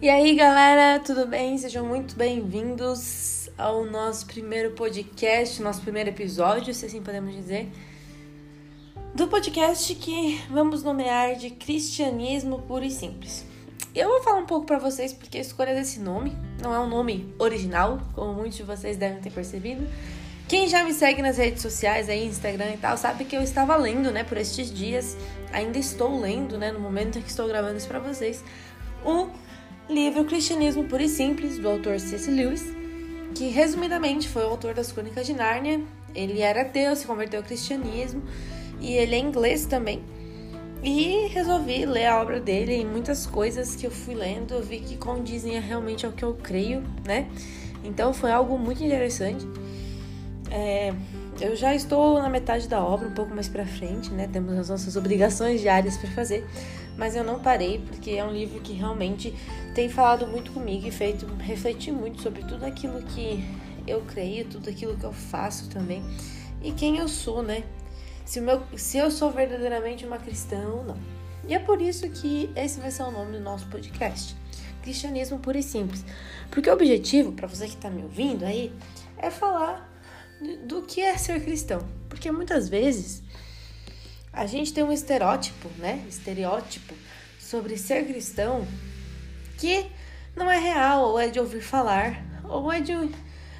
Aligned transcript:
E 0.00 0.08
aí, 0.08 0.36
galera, 0.36 1.00
tudo 1.00 1.26
bem? 1.26 1.58
Sejam 1.58 1.84
muito 1.84 2.14
bem-vindos 2.14 3.50
ao 3.58 3.84
nosso 3.84 4.26
primeiro 4.26 4.70
podcast, 4.70 5.60
nosso 5.60 5.80
primeiro 5.80 6.10
episódio, 6.10 6.72
se 6.72 6.86
assim 6.86 7.02
podemos 7.02 7.34
dizer, 7.34 7.68
do 9.12 9.26
podcast 9.26 9.92
que 9.96 10.40
vamos 10.50 10.84
nomear 10.84 11.34
de 11.34 11.50
Cristianismo 11.50 12.62
Puro 12.62 12.84
e 12.84 12.92
Simples. 12.92 13.44
Eu 13.92 14.08
vou 14.08 14.22
falar 14.22 14.38
um 14.38 14.46
pouco 14.46 14.66
para 14.66 14.78
vocês 14.78 15.12
porque 15.12 15.38
a 15.38 15.40
escolha 15.40 15.74
desse 15.74 15.98
nome 15.98 16.32
não 16.62 16.72
é 16.72 16.78
um 16.78 16.88
nome 16.88 17.34
original, 17.36 18.00
como 18.14 18.34
muitos 18.34 18.56
de 18.56 18.62
vocês 18.62 18.96
devem 18.96 19.20
ter 19.20 19.32
percebido. 19.32 19.84
Quem 20.46 20.68
já 20.68 20.84
me 20.84 20.92
segue 20.92 21.22
nas 21.22 21.38
redes 21.38 21.60
sociais, 21.60 22.08
aí, 22.08 22.24
Instagram 22.24 22.74
e 22.74 22.76
tal, 22.76 22.96
sabe 22.96 23.24
que 23.24 23.36
eu 23.36 23.42
estava 23.42 23.74
lendo, 23.74 24.12
né, 24.12 24.22
por 24.22 24.38
estes 24.38 24.72
dias, 24.72 25.16
ainda 25.52 25.76
estou 25.76 26.20
lendo, 26.20 26.56
né, 26.56 26.70
no 26.70 26.78
momento 26.78 27.18
em 27.18 27.22
que 27.22 27.30
estou 27.30 27.48
gravando 27.48 27.78
isso 27.78 27.88
para 27.88 27.98
vocês, 27.98 28.44
o 29.04 29.28
livro 29.98 30.24
Cristianismo 30.24 30.84
Puro 30.84 31.02
e 31.02 31.08
Simples, 31.08 31.58
do 31.58 31.68
autor 31.68 31.98
C.S. 31.98 32.30
Lewis, 32.30 32.64
que 33.34 33.48
resumidamente 33.48 34.28
foi 34.28 34.44
o 34.44 34.50
autor 34.50 34.72
das 34.72 34.92
Crônicas 34.92 35.26
de 35.26 35.34
Nárnia. 35.34 35.80
Ele 36.14 36.40
era 36.40 36.62
ateu, 36.62 36.94
se 36.94 37.04
converteu 37.04 37.40
ao 37.40 37.44
cristianismo 37.44 38.22
e 38.80 38.92
ele 38.92 39.16
é 39.16 39.18
inglês 39.18 39.66
também. 39.66 40.04
E 40.84 41.26
resolvi 41.26 41.84
ler 41.84 42.06
a 42.06 42.22
obra 42.22 42.38
dele 42.38 42.80
e 42.80 42.84
muitas 42.84 43.26
coisas 43.26 43.74
que 43.74 43.88
eu 43.88 43.90
fui 43.90 44.14
lendo 44.14 44.54
eu 44.54 44.62
vi 44.62 44.78
que 44.78 44.96
condizem 44.96 45.58
realmente 45.60 46.06
ao 46.06 46.12
que 46.12 46.24
eu 46.24 46.34
creio, 46.34 46.80
né? 47.04 47.28
Então 47.82 48.14
foi 48.14 48.30
algo 48.30 48.56
muito 48.56 48.82
interessante. 48.82 49.44
É, 50.48 50.94
eu 51.40 51.56
já 51.56 51.74
estou 51.74 52.22
na 52.22 52.28
metade 52.28 52.68
da 52.68 52.80
obra, 52.80 53.08
um 53.08 53.14
pouco 53.14 53.34
mais 53.34 53.48
para 53.48 53.66
frente, 53.66 54.12
né? 54.12 54.28
Temos 54.32 54.56
as 54.56 54.68
nossas 54.68 54.94
obrigações 54.94 55.60
diárias 55.60 55.96
para 55.96 56.10
fazer, 56.10 56.46
mas 56.98 57.14
eu 57.14 57.22
não 57.22 57.38
parei 57.38 57.78
porque 57.86 58.10
é 58.10 58.24
um 58.24 58.32
livro 58.32 58.60
que 58.60 58.72
realmente 58.72 59.32
tem 59.74 59.88
falado 59.88 60.26
muito 60.26 60.50
comigo 60.52 60.86
e 60.86 60.90
feito 60.90 61.24
refletir 61.36 61.92
muito 61.92 62.20
sobre 62.20 62.42
tudo 62.42 62.66
aquilo 62.66 63.00
que 63.02 63.42
eu 63.86 64.02
creio, 64.02 64.44
tudo 64.46 64.68
aquilo 64.68 64.96
que 64.96 65.04
eu 65.04 65.12
faço 65.12 65.70
também 65.70 66.02
e 66.60 66.72
quem 66.72 66.98
eu 66.98 67.08
sou, 67.08 67.42
né? 67.42 67.62
Se, 68.24 68.40
meu, 68.40 68.62
se 68.76 68.98
eu 68.98 69.10
sou 69.10 69.30
verdadeiramente 69.30 70.04
uma 70.04 70.18
cristã 70.18 70.58
ou 70.68 70.84
não. 70.84 70.98
E 71.46 71.54
é 71.54 71.58
por 71.58 71.80
isso 71.80 72.08
que 72.10 72.50
esse 72.54 72.78
vai 72.78 72.90
ser 72.90 73.04
o 73.04 73.10
nome 73.10 73.38
do 73.38 73.40
nosso 73.40 73.66
podcast. 73.68 74.36
Cristianismo 74.82 75.38
puro 75.38 75.56
e 75.56 75.62
simples. 75.62 76.04
Porque 76.50 76.68
o 76.68 76.72
objetivo, 76.72 77.32
para 77.32 77.46
você 77.46 77.66
que 77.66 77.74
está 77.74 77.88
me 77.88 78.02
ouvindo 78.02 78.44
aí, 78.44 78.72
é 79.16 79.30
falar 79.30 79.88
do 80.66 80.82
que 80.82 81.00
é 81.00 81.16
ser 81.16 81.42
cristão. 81.42 81.80
Porque 82.08 82.30
muitas 82.30 82.68
vezes 82.68 83.22
a 84.38 84.46
gente 84.46 84.72
tem 84.72 84.84
um 84.84 84.92
estereótipo, 84.92 85.68
né? 85.78 86.04
Estereótipo 86.08 86.94
sobre 87.40 87.76
ser 87.76 88.06
cristão 88.06 88.64
que 89.58 89.84
não 90.36 90.48
é 90.48 90.56
real, 90.56 91.08
ou 91.08 91.18
é 91.18 91.26
de 91.26 91.40
ouvir 91.40 91.60
falar, 91.60 92.24
ou 92.44 92.70
é 92.70 92.80
de 92.80 92.92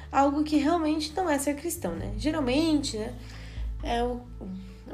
algo 0.09 0.41
que 0.41 0.55
realmente 0.55 1.11
não 1.13 1.29
é 1.29 1.37
ser 1.37 1.55
cristão, 1.57 1.93
né? 1.95 2.13
Geralmente, 2.17 2.97
né? 2.97 3.13
É 3.83 4.01
o, 4.01 4.21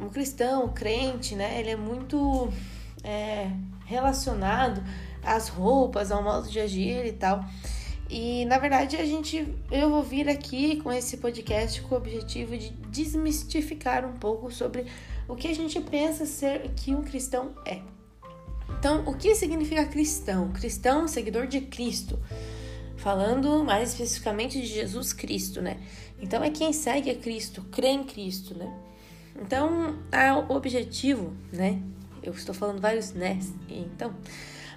um 0.02 0.10
cristão, 0.10 0.66
um 0.66 0.74
crente, 0.74 1.36
né? 1.36 1.60
Ele 1.60 1.70
é 1.70 1.76
muito 1.76 2.52
é, 3.04 3.52
relacionado 3.86 4.84
às 5.22 5.50
roupas, 5.50 6.12
ao 6.12 6.24
modo 6.24 6.50
de 6.50 6.60
agir 6.60 7.06
e 7.06 7.12
tal. 7.12 7.46
E 8.10 8.46
na 8.46 8.58
verdade 8.60 8.96
a 8.98 9.06
gente 9.06 9.48
eu 9.72 9.90
vou 9.90 10.04
vir 10.04 10.30
aqui 10.30 10.78
com 10.78 10.92
esse 10.92 11.18
podcast 11.18 11.82
com 11.82 11.96
o 11.96 11.98
objetivo 11.98 12.56
de 12.56 12.70
desmistificar 12.70 14.06
um 14.06 14.18
pouco 14.18 14.52
sobre 14.52 14.86
o 15.28 15.36
que 15.36 15.48
a 15.48 15.56
gente 15.56 15.80
pensa 15.82 16.26
ser 16.26 16.70
que 16.76 16.94
um 16.94 17.02
cristão 17.02 17.54
é. 17.66 17.82
Então, 18.80 19.04
o 19.06 19.16
que 19.16 19.34
significa 19.36 19.86
cristão? 19.86 20.52
Cristão, 20.52 21.08
seguidor 21.08 21.48
de 21.48 21.62
Cristo. 21.62 22.20
Falando 22.98 23.64
mais 23.64 23.92
especificamente 23.92 24.60
de 24.60 24.68
Jesus 24.68 25.14
Cristo, 25.14 25.62
né? 25.62 25.78
Então 26.20 26.44
é 26.44 26.50
quem 26.50 26.72
segue 26.74 27.10
a 27.10 27.16
Cristo, 27.16 27.64
crê 27.72 27.90
em 27.90 28.04
Cristo, 28.04 28.58
né? 28.58 28.72
Então, 29.42 30.00
o 30.48 30.54
objetivo, 30.54 31.34
né? 31.52 31.82
Eu 32.24 32.34
estou 32.34 32.56
falando 32.56 32.82
vários 32.82 33.12
né, 33.12 33.38
então, 33.70 34.16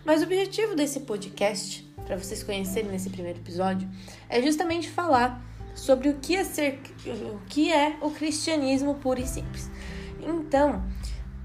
mas 0.05 0.21
o 0.21 0.25
objetivo 0.25 0.75
desse 0.75 1.01
podcast 1.01 1.88
para 2.09 2.17
vocês 2.17 2.43
conhecerem 2.43 2.91
nesse 2.91 3.11
primeiro 3.11 3.39
episódio, 3.39 3.87
é 4.31 4.41
justamente 4.41 4.89
falar 4.89 5.45
sobre 5.75 6.09
o 6.09 6.15
que 6.15 6.35
é 6.35 6.43
ser, 6.43 6.81
o 7.07 7.39
que 7.47 7.71
é 7.71 7.97
o 8.01 8.11
cristianismo 8.11 8.95
puro 8.95 9.21
e 9.21 9.27
simples. 9.27 9.71
Então, 10.21 10.83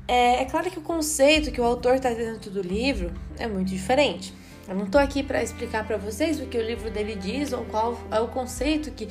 é, 0.07 0.41
é 0.41 0.45
claro 0.45 0.71
que 0.71 0.79
o 0.79 0.81
conceito 0.81 1.51
que 1.51 1.59
o 1.59 1.63
autor 1.63 1.95
está 1.95 2.09
dentro 2.09 2.49
do 2.49 2.61
livro 2.61 3.13
é 3.37 3.45
muito 3.45 3.67
diferente. 3.67 4.33
Eu 4.67 4.75
não 4.75 4.85
estou 4.85 4.99
aqui 4.99 5.21
para 5.21 5.43
explicar 5.43 5.85
para 5.85 5.97
vocês 5.97 6.39
o 6.39 6.45
que 6.45 6.57
o 6.57 6.61
livro 6.65 6.89
dele 6.89 7.15
diz 7.15 7.51
ou 7.51 7.65
qual 7.65 7.99
é 8.09 8.19
o 8.21 8.29
conceito 8.29 8.89
que. 8.91 9.09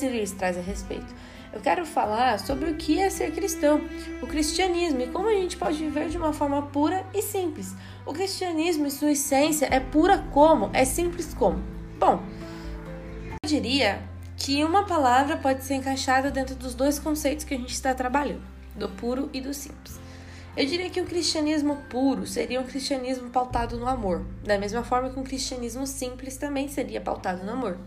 Lewis 0.00 0.30
traz 0.30 0.56
a 0.56 0.60
respeito. 0.60 1.12
Eu 1.54 1.60
quero 1.60 1.86
falar 1.86 2.40
sobre 2.40 2.68
o 2.68 2.74
que 2.74 2.98
é 2.98 3.08
ser 3.08 3.30
cristão, 3.30 3.80
o 4.20 4.26
cristianismo 4.26 5.00
e 5.02 5.06
como 5.06 5.28
a 5.28 5.34
gente 5.34 5.56
pode 5.56 5.78
viver 5.78 6.08
de 6.08 6.18
uma 6.18 6.32
forma 6.32 6.60
pura 6.62 7.06
e 7.14 7.22
simples. 7.22 7.76
O 8.04 8.12
cristianismo, 8.12 8.88
em 8.88 8.90
sua 8.90 9.12
essência, 9.12 9.68
é 9.70 9.78
pura 9.78 10.18
como? 10.32 10.68
É 10.72 10.84
simples 10.84 11.32
como? 11.32 11.62
Bom, 11.96 12.20
eu 13.40 13.48
diria 13.48 14.02
que 14.36 14.64
uma 14.64 14.84
palavra 14.84 15.36
pode 15.36 15.62
ser 15.62 15.74
encaixada 15.74 16.28
dentro 16.28 16.56
dos 16.56 16.74
dois 16.74 16.98
conceitos 16.98 17.44
que 17.44 17.54
a 17.54 17.56
gente 17.56 17.72
está 17.72 17.94
trabalhando, 17.94 18.42
do 18.74 18.88
puro 18.88 19.30
e 19.32 19.40
do 19.40 19.54
simples. 19.54 20.00
Eu 20.56 20.66
diria 20.66 20.90
que 20.90 21.00
o 21.00 21.06
cristianismo 21.06 21.76
puro 21.88 22.26
seria 22.26 22.60
um 22.60 22.64
cristianismo 22.64 23.30
pautado 23.30 23.78
no 23.78 23.86
amor, 23.86 24.26
da 24.42 24.58
mesma 24.58 24.82
forma 24.82 25.08
que 25.08 25.20
um 25.20 25.24
cristianismo 25.24 25.86
simples 25.86 26.36
também 26.36 26.66
seria 26.66 27.00
pautado 27.00 27.44
no 27.44 27.52
amor. 27.52 27.78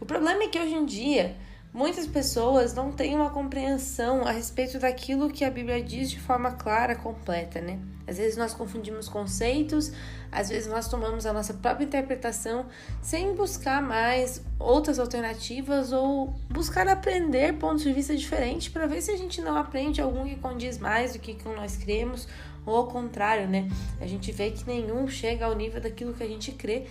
O 0.00 0.06
problema 0.06 0.44
é 0.44 0.48
que 0.48 0.58
hoje 0.58 0.74
em 0.74 0.86
dia 0.86 1.36
Muitas 1.72 2.06
pessoas 2.06 2.72
não 2.72 2.90
têm 2.90 3.14
uma 3.14 3.28
compreensão 3.30 4.26
a 4.26 4.30
respeito 4.30 4.78
daquilo 4.78 5.30
que 5.30 5.44
a 5.44 5.50
Bíblia 5.50 5.82
diz 5.82 6.10
de 6.10 6.18
forma 6.18 6.52
clara, 6.52 6.96
completa, 6.96 7.60
né? 7.60 7.78
Às 8.06 8.16
vezes 8.16 8.38
nós 8.38 8.54
confundimos 8.54 9.06
conceitos, 9.06 9.92
às 10.32 10.48
vezes 10.48 10.66
nós 10.66 10.88
tomamos 10.88 11.26
a 11.26 11.32
nossa 11.32 11.52
própria 11.52 11.84
interpretação 11.84 12.64
sem 13.02 13.34
buscar 13.34 13.82
mais 13.82 14.42
outras 14.58 14.98
alternativas 14.98 15.92
ou 15.92 16.34
buscar 16.48 16.88
aprender 16.88 17.52
pontos 17.58 17.82
de 17.82 17.92
vista 17.92 18.16
diferentes 18.16 18.68
para 18.68 18.86
ver 18.86 19.02
se 19.02 19.10
a 19.10 19.16
gente 19.16 19.42
não 19.42 19.56
aprende 19.56 20.00
algum 20.00 20.24
que 20.24 20.36
condiz 20.36 20.78
mais 20.78 21.12
do 21.12 21.18
que 21.18 21.36
nós 21.44 21.76
cremos 21.76 22.26
ou 22.64 22.76
ao 22.76 22.86
contrário, 22.86 23.46
né? 23.46 23.68
A 24.00 24.06
gente 24.06 24.32
vê 24.32 24.50
que 24.50 24.66
nenhum 24.66 25.06
chega 25.06 25.44
ao 25.44 25.54
nível 25.54 25.80
daquilo 25.80 26.14
que 26.14 26.22
a 26.22 26.28
gente 26.28 26.50
crê 26.52 26.86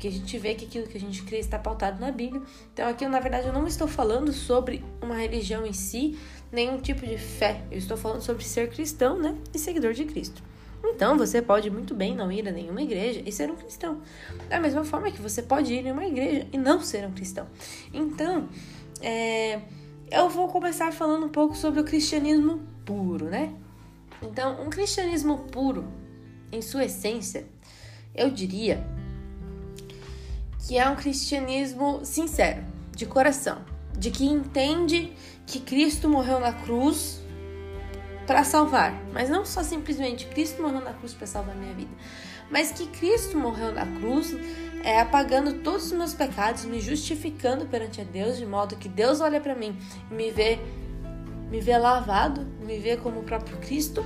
porque 0.00 0.08
a 0.08 0.12
gente 0.12 0.38
vê 0.38 0.54
que 0.54 0.64
aquilo 0.64 0.86
que 0.86 0.96
a 0.96 1.00
gente 1.00 1.22
crê 1.24 1.40
está 1.40 1.58
pautado 1.58 2.00
na 2.00 2.10
Bíblia. 2.10 2.40
Então, 2.72 2.88
aqui, 2.88 3.06
na 3.06 3.20
verdade, 3.20 3.48
eu 3.48 3.52
não 3.52 3.66
estou 3.66 3.86
falando 3.86 4.32
sobre 4.32 4.82
uma 5.02 5.14
religião 5.14 5.66
em 5.66 5.74
si, 5.74 6.18
nenhum 6.50 6.78
tipo 6.80 7.06
de 7.06 7.18
fé. 7.18 7.60
Eu 7.70 7.76
estou 7.76 7.98
falando 7.98 8.22
sobre 8.22 8.42
ser 8.42 8.70
cristão, 8.70 9.18
né? 9.18 9.36
E 9.52 9.58
seguidor 9.58 9.92
de 9.92 10.06
Cristo. 10.06 10.42
Então, 10.82 11.18
você 11.18 11.42
pode 11.42 11.68
muito 11.68 11.94
bem 11.94 12.16
não 12.16 12.32
ir 12.32 12.48
a 12.48 12.50
nenhuma 12.50 12.80
igreja 12.80 13.22
e 13.26 13.30
ser 13.30 13.50
um 13.50 13.56
cristão. 13.56 14.00
Da 14.48 14.58
mesma 14.58 14.84
forma 14.84 15.10
que 15.10 15.20
você 15.20 15.42
pode 15.42 15.74
ir 15.74 15.84
em 15.84 15.92
uma 15.92 16.06
igreja 16.06 16.46
e 16.50 16.56
não 16.56 16.80
ser 16.80 17.06
um 17.06 17.12
cristão. 17.12 17.46
Então, 17.92 18.48
é, 19.02 19.60
eu 20.10 20.30
vou 20.30 20.48
começar 20.48 20.90
falando 20.94 21.26
um 21.26 21.30
pouco 21.30 21.54
sobre 21.54 21.78
o 21.78 21.84
cristianismo 21.84 22.66
puro, 22.86 23.26
né? 23.26 23.52
Então, 24.22 24.62
um 24.62 24.70
cristianismo 24.70 25.40
puro, 25.52 25.86
em 26.50 26.62
sua 26.62 26.86
essência, 26.86 27.44
eu 28.14 28.30
diria 28.30 28.82
que 30.66 30.78
é 30.78 30.88
um 30.88 30.96
cristianismo 30.96 32.00
sincero, 32.04 32.62
de 32.94 33.06
coração, 33.06 33.58
de 33.96 34.10
que 34.10 34.24
entende 34.24 35.12
que 35.46 35.60
Cristo 35.60 36.08
morreu 36.08 36.38
na 36.38 36.52
cruz 36.52 37.20
para 38.26 38.44
salvar, 38.44 38.94
mas 39.12 39.28
não 39.28 39.44
só 39.44 39.62
simplesmente 39.62 40.26
Cristo 40.26 40.62
morreu 40.62 40.80
na 40.80 40.92
cruz 40.92 41.12
para 41.12 41.26
salvar 41.26 41.56
minha 41.56 41.74
vida, 41.74 41.90
mas 42.50 42.70
que 42.70 42.86
Cristo 42.86 43.36
morreu 43.36 43.72
na 43.72 43.86
cruz 43.98 44.34
é, 44.82 45.00
apagando 45.00 45.54
todos 45.62 45.86
os 45.86 45.92
meus 45.92 46.14
pecados, 46.14 46.64
me 46.64 46.80
justificando 46.80 47.66
perante 47.66 48.00
a 48.00 48.04
Deus, 48.04 48.38
de 48.38 48.46
modo 48.46 48.76
que 48.76 48.88
Deus 48.88 49.20
olha 49.20 49.40
para 49.40 49.54
mim 49.54 49.76
e 50.10 50.14
me 50.14 50.30
vê, 50.30 50.58
me 51.50 51.60
vê 51.60 51.76
lavado, 51.76 52.46
me 52.60 52.78
vê 52.78 52.96
como 52.96 53.20
o 53.20 53.22
próprio 53.22 53.56
Cristo. 53.58 54.04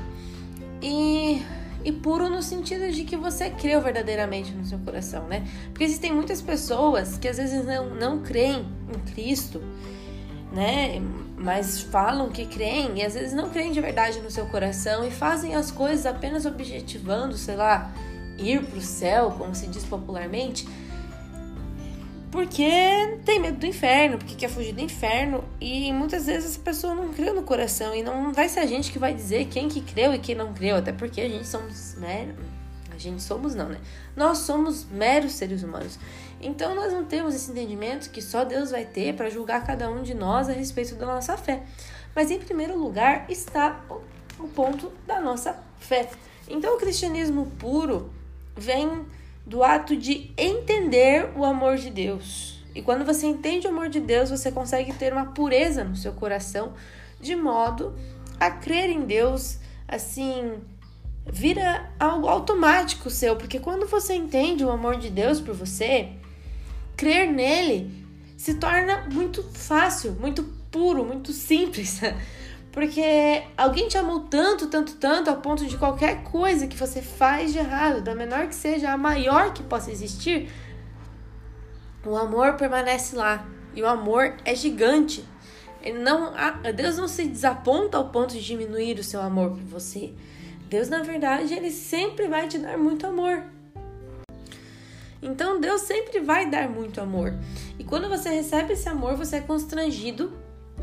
E 0.82 1.42
e 1.84 1.92
puro 1.92 2.30
no 2.30 2.42
sentido 2.42 2.90
de 2.90 3.04
que 3.04 3.16
você 3.16 3.50
creu 3.50 3.80
verdadeiramente 3.80 4.52
no 4.52 4.64
seu 4.64 4.78
coração, 4.78 5.26
né? 5.28 5.46
Porque 5.68 5.84
existem 5.84 6.12
muitas 6.12 6.40
pessoas 6.40 7.18
que 7.18 7.28
às 7.28 7.36
vezes 7.36 7.64
não, 7.64 7.90
não 7.90 8.22
creem 8.22 8.66
em 8.88 9.12
Cristo, 9.12 9.62
né? 10.52 11.02
Mas 11.36 11.80
falam 11.80 12.30
que 12.30 12.46
creem 12.46 13.00
e 13.00 13.04
às 13.04 13.14
vezes 13.14 13.34
não 13.34 13.50
creem 13.50 13.70
de 13.70 13.80
verdade 13.80 14.20
no 14.20 14.30
seu 14.30 14.46
coração 14.46 15.06
e 15.06 15.10
fazem 15.10 15.54
as 15.54 15.70
coisas 15.70 16.06
apenas 16.06 16.46
objetivando, 16.46 17.36
sei 17.36 17.56
lá, 17.56 17.92
ir 18.38 18.64
para 18.64 18.78
o 18.78 18.82
céu, 18.82 19.34
como 19.36 19.54
se 19.54 19.66
diz 19.66 19.84
popularmente, 19.84 20.66
porque 22.34 22.68
tem 23.24 23.38
medo 23.38 23.58
do 23.58 23.64
inferno, 23.64 24.18
porque 24.18 24.34
quer 24.34 24.50
fugir 24.50 24.72
do 24.72 24.80
inferno. 24.80 25.44
E 25.60 25.92
muitas 25.92 26.26
vezes 26.26 26.50
essa 26.50 26.58
pessoa 26.58 26.92
não 26.92 27.12
creu 27.12 27.32
no 27.32 27.44
coração. 27.44 27.94
E 27.94 28.02
não 28.02 28.32
vai 28.32 28.48
ser 28.48 28.58
a 28.58 28.66
gente 28.66 28.90
que 28.90 28.98
vai 28.98 29.14
dizer 29.14 29.44
quem 29.44 29.68
que 29.68 29.80
creu 29.80 30.12
e 30.12 30.18
quem 30.18 30.34
não 30.34 30.52
creu. 30.52 30.74
Até 30.74 30.92
porque 30.92 31.20
a 31.20 31.28
gente 31.28 31.46
somos, 31.46 31.94
né? 31.94 32.34
A 32.92 32.98
gente 32.98 33.22
somos 33.22 33.54
não, 33.54 33.68
né? 33.68 33.78
Nós 34.16 34.38
somos 34.38 34.84
meros 34.84 35.30
seres 35.30 35.62
humanos. 35.62 35.96
Então 36.42 36.74
nós 36.74 36.92
não 36.92 37.04
temos 37.04 37.36
esse 37.36 37.52
entendimento 37.52 38.10
que 38.10 38.20
só 38.20 38.44
Deus 38.44 38.72
vai 38.72 38.84
ter 38.84 39.14
para 39.14 39.30
julgar 39.30 39.64
cada 39.64 39.88
um 39.88 40.02
de 40.02 40.12
nós 40.12 40.48
a 40.48 40.52
respeito 40.52 40.96
da 40.96 41.06
nossa 41.06 41.36
fé. 41.36 41.62
Mas 42.16 42.32
em 42.32 42.40
primeiro 42.40 42.76
lugar 42.76 43.26
está 43.28 43.80
o 44.40 44.48
ponto 44.48 44.90
da 45.06 45.20
nossa 45.20 45.56
fé. 45.78 46.10
Então 46.48 46.74
o 46.74 46.78
cristianismo 46.80 47.46
puro 47.60 48.10
vem 48.56 49.06
do 49.46 49.62
ato 49.62 49.96
de 49.96 50.32
entender 50.36 50.73
o 51.36 51.44
amor 51.44 51.76
de 51.76 51.90
Deus. 51.90 52.62
E 52.74 52.82
quando 52.82 53.04
você 53.04 53.26
entende 53.26 53.66
o 53.66 53.70
amor 53.70 53.88
de 53.88 54.00
Deus, 54.00 54.30
você 54.30 54.50
consegue 54.50 54.92
ter 54.92 55.12
uma 55.12 55.26
pureza 55.26 55.84
no 55.84 55.96
seu 55.96 56.12
coração, 56.12 56.74
de 57.20 57.36
modo 57.36 57.94
a 58.38 58.50
crer 58.50 58.90
em 58.90 59.02
Deus, 59.02 59.58
assim, 59.86 60.54
vira 61.26 61.90
algo 61.98 62.28
automático 62.28 63.08
seu, 63.08 63.36
porque 63.36 63.60
quando 63.60 63.86
você 63.86 64.14
entende 64.14 64.64
o 64.64 64.70
amor 64.70 64.96
de 64.96 65.08
Deus 65.08 65.40
por 65.40 65.54
você, 65.54 66.10
crer 66.96 67.30
nele 67.30 68.04
se 68.36 68.54
torna 68.54 69.06
muito 69.12 69.42
fácil, 69.42 70.12
muito 70.20 70.42
puro, 70.70 71.04
muito 71.04 71.32
simples. 71.32 72.00
Porque 72.72 73.44
alguém 73.56 73.86
te 73.86 73.96
amou 73.96 74.20
tanto, 74.22 74.66
tanto, 74.66 74.96
tanto, 74.96 75.30
a 75.30 75.36
ponto 75.36 75.64
de 75.64 75.78
qualquer 75.78 76.24
coisa 76.24 76.66
que 76.66 76.76
você 76.76 77.00
faz 77.00 77.52
de 77.52 77.58
errado, 77.60 78.02
da 78.02 78.16
menor 78.16 78.48
que 78.48 78.54
seja, 78.54 78.90
a 78.90 78.96
maior 78.96 79.54
que 79.54 79.62
possa 79.62 79.92
existir, 79.92 80.50
o 82.08 82.16
amor 82.16 82.54
permanece 82.54 83.16
lá. 83.16 83.46
E 83.74 83.82
o 83.82 83.86
amor 83.86 84.34
é 84.44 84.54
gigante. 84.54 85.24
Ele 85.82 85.98
não, 85.98 86.32
Deus 86.74 86.96
não 86.96 87.08
se 87.08 87.24
desaponta 87.26 87.98
ao 87.98 88.08
ponto 88.08 88.32
de 88.32 88.42
diminuir 88.42 88.98
o 88.98 89.04
seu 89.04 89.20
amor 89.20 89.50
por 89.50 89.62
você. 89.62 90.12
Deus, 90.68 90.88
na 90.88 91.02
verdade, 91.02 91.52
ele 91.52 91.70
sempre 91.70 92.26
vai 92.26 92.48
te 92.48 92.58
dar 92.58 92.78
muito 92.78 93.06
amor. 93.06 93.42
Então, 95.20 95.60
Deus 95.60 95.82
sempre 95.82 96.20
vai 96.20 96.48
dar 96.48 96.68
muito 96.68 97.00
amor. 97.00 97.34
E 97.78 97.84
quando 97.84 98.08
você 98.08 98.28
recebe 98.30 98.72
esse 98.72 98.88
amor, 98.88 99.16
você 99.16 99.36
é 99.36 99.40
constrangido 99.40 100.32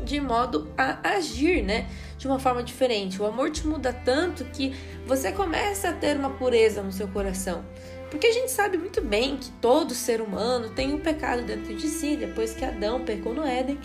de 0.04 0.20
modo 0.20 0.72
a 0.76 1.10
agir, 1.10 1.62
né? 1.62 1.88
De 2.18 2.26
uma 2.26 2.38
forma 2.38 2.62
diferente. 2.62 3.20
O 3.20 3.26
amor 3.26 3.50
te 3.50 3.66
muda 3.66 3.92
tanto 3.92 4.44
que 4.46 4.74
você 5.06 5.32
começa 5.32 5.88
a 5.88 5.92
ter 5.92 6.16
uma 6.16 6.30
pureza 6.30 6.82
no 6.82 6.92
seu 6.92 7.08
coração. 7.08 7.64
Porque 8.12 8.26
a 8.26 8.32
gente 8.32 8.50
sabe 8.50 8.76
muito 8.76 9.00
bem 9.00 9.38
que 9.38 9.50
todo 9.52 9.94
ser 9.94 10.20
humano 10.20 10.68
tem 10.68 10.92
um 10.92 10.98
pecado 10.98 11.42
dentro 11.44 11.74
de 11.74 11.88
si, 11.88 12.14
depois 12.14 12.52
que 12.52 12.62
Adão 12.62 13.06
pecou 13.06 13.32
no 13.32 13.42
Éden. 13.42 13.78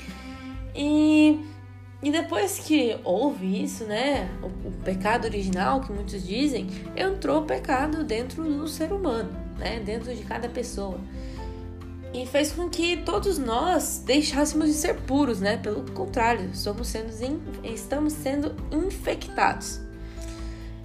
E, 0.76 1.40
e 2.04 2.12
depois 2.12 2.60
que 2.60 3.00
houve 3.06 3.64
isso, 3.64 3.86
né? 3.86 4.30
O, 4.44 4.68
o 4.68 4.72
pecado 4.84 5.24
original, 5.24 5.80
que 5.80 5.94
muitos 5.94 6.28
dizem, 6.28 6.68
entrou 6.94 7.44
o 7.44 7.46
pecado 7.46 8.04
dentro 8.04 8.44
do 8.44 8.68
ser 8.68 8.92
humano, 8.92 9.32
né? 9.58 9.80
Dentro 9.80 10.14
de 10.14 10.24
cada 10.24 10.50
pessoa 10.50 11.00
e 12.14 12.26
fez 12.26 12.52
com 12.52 12.70
que 12.70 12.98
todos 12.98 13.38
nós 13.38 14.02
deixássemos 14.06 14.68
de 14.68 14.74
ser 14.74 14.96
puros, 15.02 15.40
né? 15.40 15.56
Pelo 15.56 15.90
contrário, 15.92 16.50
somos 16.54 16.88
sendo, 16.88 17.12
estamos 17.64 18.12
sendo 18.12 18.54
infectados. 18.72 19.80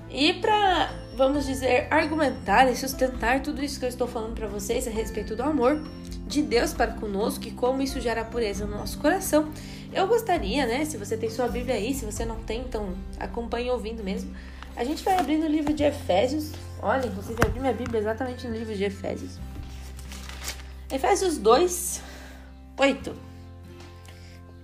E 0.08 0.34
para, 0.34 0.92
vamos 1.22 1.46
dizer, 1.46 1.86
argumentar 1.88 2.68
e 2.68 2.74
sustentar 2.74 3.40
tudo 3.42 3.62
isso 3.62 3.78
que 3.78 3.84
eu 3.84 3.88
estou 3.88 4.08
falando 4.08 4.34
para 4.34 4.48
vocês 4.48 4.88
a 4.88 4.90
respeito 4.90 5.36
do 5.36 5.42
amor 5.44 5.80
de 6.26 6.42
Deus 6.42 6.72
para 6.72 6.90
conosco 6.90 7.46
e 7.46 7.52
como 7.52 7.80
isso 7.80 8.00
gera 8.00 8.24
pureza 8.24 8.66
no 8.66 8.76
nosso 8.76 8.98
coração, 8.98 9.52
eu 9.92 10.08
gostaria, 10.08 10.66
né? 10.66 10.84
Se 10.84 10.96
você 10.96 11.16
tem 11.16 11.30
sua 11.30 11.46
Bíblia 11.46 11.76
aí, 11.76 11.94
se 11.94 12.04
você 12.04 12.24
não 12.24 12.42
tem, 12.42 12.62
então 12.62 12.92
acompanhe 13.20 13.70
ouvindo 13.70 14.02
mesmo. 14.02 14.34
A 14.74 14.82
gente 14.82 15.04
vai 15.04 15.16
abrir 15.16 15.38
no 15.38 15.46
livro 15.46 15.72
de 15.72 15.84
Efésios. 15.84 16.50
Olha, 16.82 17.06
inclusive 17.06 17.38
abri 17.40 17.60
minha 17.60 17.72
Bíblia 17.72 18.00
exatamente 18.00 18.48
no 18.48 18.56
livro 18.56 18.74
de 18.74 18.82
Efésios. 18.82 19.38
Efésios 20.90 21.38
2, 21.38 22.02
8. 22.76 23.14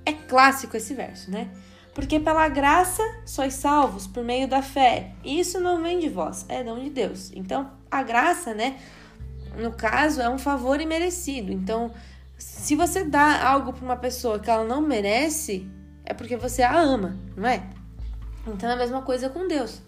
É 0.05 0.13
clássico 0.13 0.77
esse 0.77 0.93
verso, 0.93 1.31
né? 1.31 1.49
Porque 1.99 2.21
pela 2.21 2.49
graça 2.49 3.03
sois 3.27 3.55
salvos 3.55 4.07
por 4.07 4.23
meio 4.23 4.47
da 4.47 4.63
fé. 4.63 5.15
Isso 5.25 5.59
não 5.59 5.83
vem 5.83 5.99
de 5.99 6.09
vós, 6.09 6.47
é 6.49 6.63
dom 6.63 6.79
de 6.79 6.91
Deus. 6.91 7.33
Então, 7.35 7.73
a 7.91 8.05
graça, 8.05 8.55
né? 8.55 8.79
No 9.57 9.73
caso, 9.73 10.23
é 10.23 10.31
um 10.31 10.39
favor 10.39 10.81
imerecido. 10.81 11.51
Então, 11.51 11.91
se 12.39 12.77
você 12.77 13.03
dá 13.03 13.45
algo 13.45 13.73
para 13.73 13.85
uma 13.85 13.97
pessoa 13.97 14.39
que 14.39 14.49
ela 14.49 14.63
não 14.63 14.81
merece, 14.81 15.69
é 16.05 16.15
porque 16.15 16.37
você 16.37 16.63
a 16.63 16.79
ama, 16.79 17.19
não 17.37 17.49
é? 17.49 17.69
Então 18.47 18.71
é 18.71 18.75
a 18.75 18.77
mesma 18.77 19.03
coisa 19.03 19.29
com 19.29 19.49
Deus. 19.49 19.83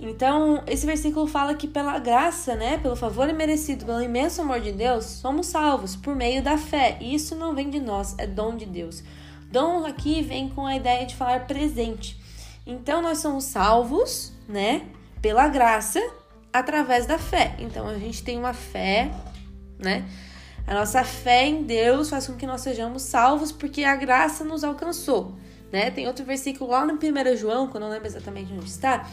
Então, 0.00 0.62
esse 0.66 0.86
versículo 0.86 1.26
fala 1.26 1.54
que 1.54 1.68
pela 1.68 1.98
graça, 1.98 2.56
né, 2.56 2.78
pelo 2.78 2.96
favor 2.96 3.28
imerecido, 3.28 3.84
pelo 3.84 4.00
imenso 4.00 4.40
amor 4.40 4.60
de 4.60 4.72
Deus, 4.72 5.04
somos 5.04 5.48
salvos 5.48 5.94
por 5.94 6.16
meio 6.16 6.42
da 6.42 6.56
fé. 6.56 6.96
E 7.02 7.14
isso 7.14 7.36
não 7.36 7.54
vem 7.54 7.68
de 7.68 7.80
nós, 7.80 8.14
é 8.16 8.26
dom 8.26 8.56
de 8.56 8.64
Deus. 8.64 9.04
Dom 9.52 9.84
aqui 9.84 10.22
vem 10.22 10.48
com 10.48 10.66
a 10.66 10.74
ideia 10.74 11.04
de 11.04 11.14
falar 11.14 11.46
presente. 11.46 12.18
Então, 12.66 13.02
nós 13.02 13.18
somos 13.18 13.44
salvos, 13.44 14.32
né, 14.48 14.86
pela 15.20 15.46
graça, 15.46 16.00
através 16.50 17.04
da 17.04 17.18
fé. 17.18 17.54
Então, 17.58 17.86
a 17.86 17.98
gente 17.98 18.24
tem 18.24 18.38
uma 18.38 18.54
fé, 18.54 19.12
né? 19.78 20.08
A 20.66 20.74
nossa 20.74 21.04
fé 21.04 21.46
em 21.46 21.64
Deus 21.64 22.08
faz 22.08 22.26
com 22.26 22.34
que 22.34 22.46
nós 22.46 22.62
sejamos 22.62 23.02
salvos 23.02 23.52
porque 23.52 23.84
a 23.84 23.94
graça 23.94 24.42
nos 24.42 24.64
alcançou, 24.64 25.34
né? 25.70 25.90
Tem 25.90 26.06
outro 26.06 26.24
versículo 26.24 26.70
lá 26.70 26.86
no 26.86 26.94
1 26.94 27.36
João, 27.36 27.68
que 27.68 27.76
eu 27.76 27.80
não 27.80 27.90
lembro 27.90 28.06
exatamente 28.06 28.52
onde 28.52 28.70
está, 28.70 29.06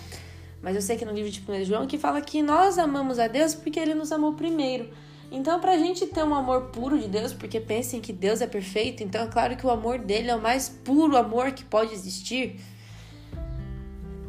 mas 0.62 0.76
eu 0.76 0.82
sei 0.82 0.96
que 0.96 1.04
no 1.04 1.12
livro 1.12 1.30
de 1.30 1.42
1 1.42 1.66
João 1.66 1.88
que 1.88 1.98
fala 1.98 2.22
que 2.22 2.42
nós 2.42 2.78
amamos 2.78 3.20
a 3.20 3.28
Deus 3.28 3.56
porque 3.56 3.80
ele 3.80 3.96
nos 3.96 4.12
amou 4.12 4.34
primeiro. 4.34 4.90
Então, 5.32 5.60
para 5.60 5.74
a 5.74 5.78
gente 5.78 6.08
ter 6.08 6.24
um 6.24 6.34
amor 6.34 6.64
puro 6.68 6.98
de 6.98 7.08
Deus, 7.08 7.34
porque 7.34 7.60
pensem 7.60 8.02
que 8.02 8.12
Deus 8.12 8.42
é 8.42 8.48
perfeito, 8.48 9.04
então 9.04 9.24
é 9.24 9.28
claro 9.28 9.56
que 9.56 9.66
o 9.66 9.70
amor 9.70 10.00
dele 10.00 10.30
é 10.30 10.36
o 10.36 10.42
mais 10.42 10.70
puro 10.70 11.16
amor 11.16 11.52
que 11.52 11.64
pode 11.64 11.94
existir. 11.94 12.60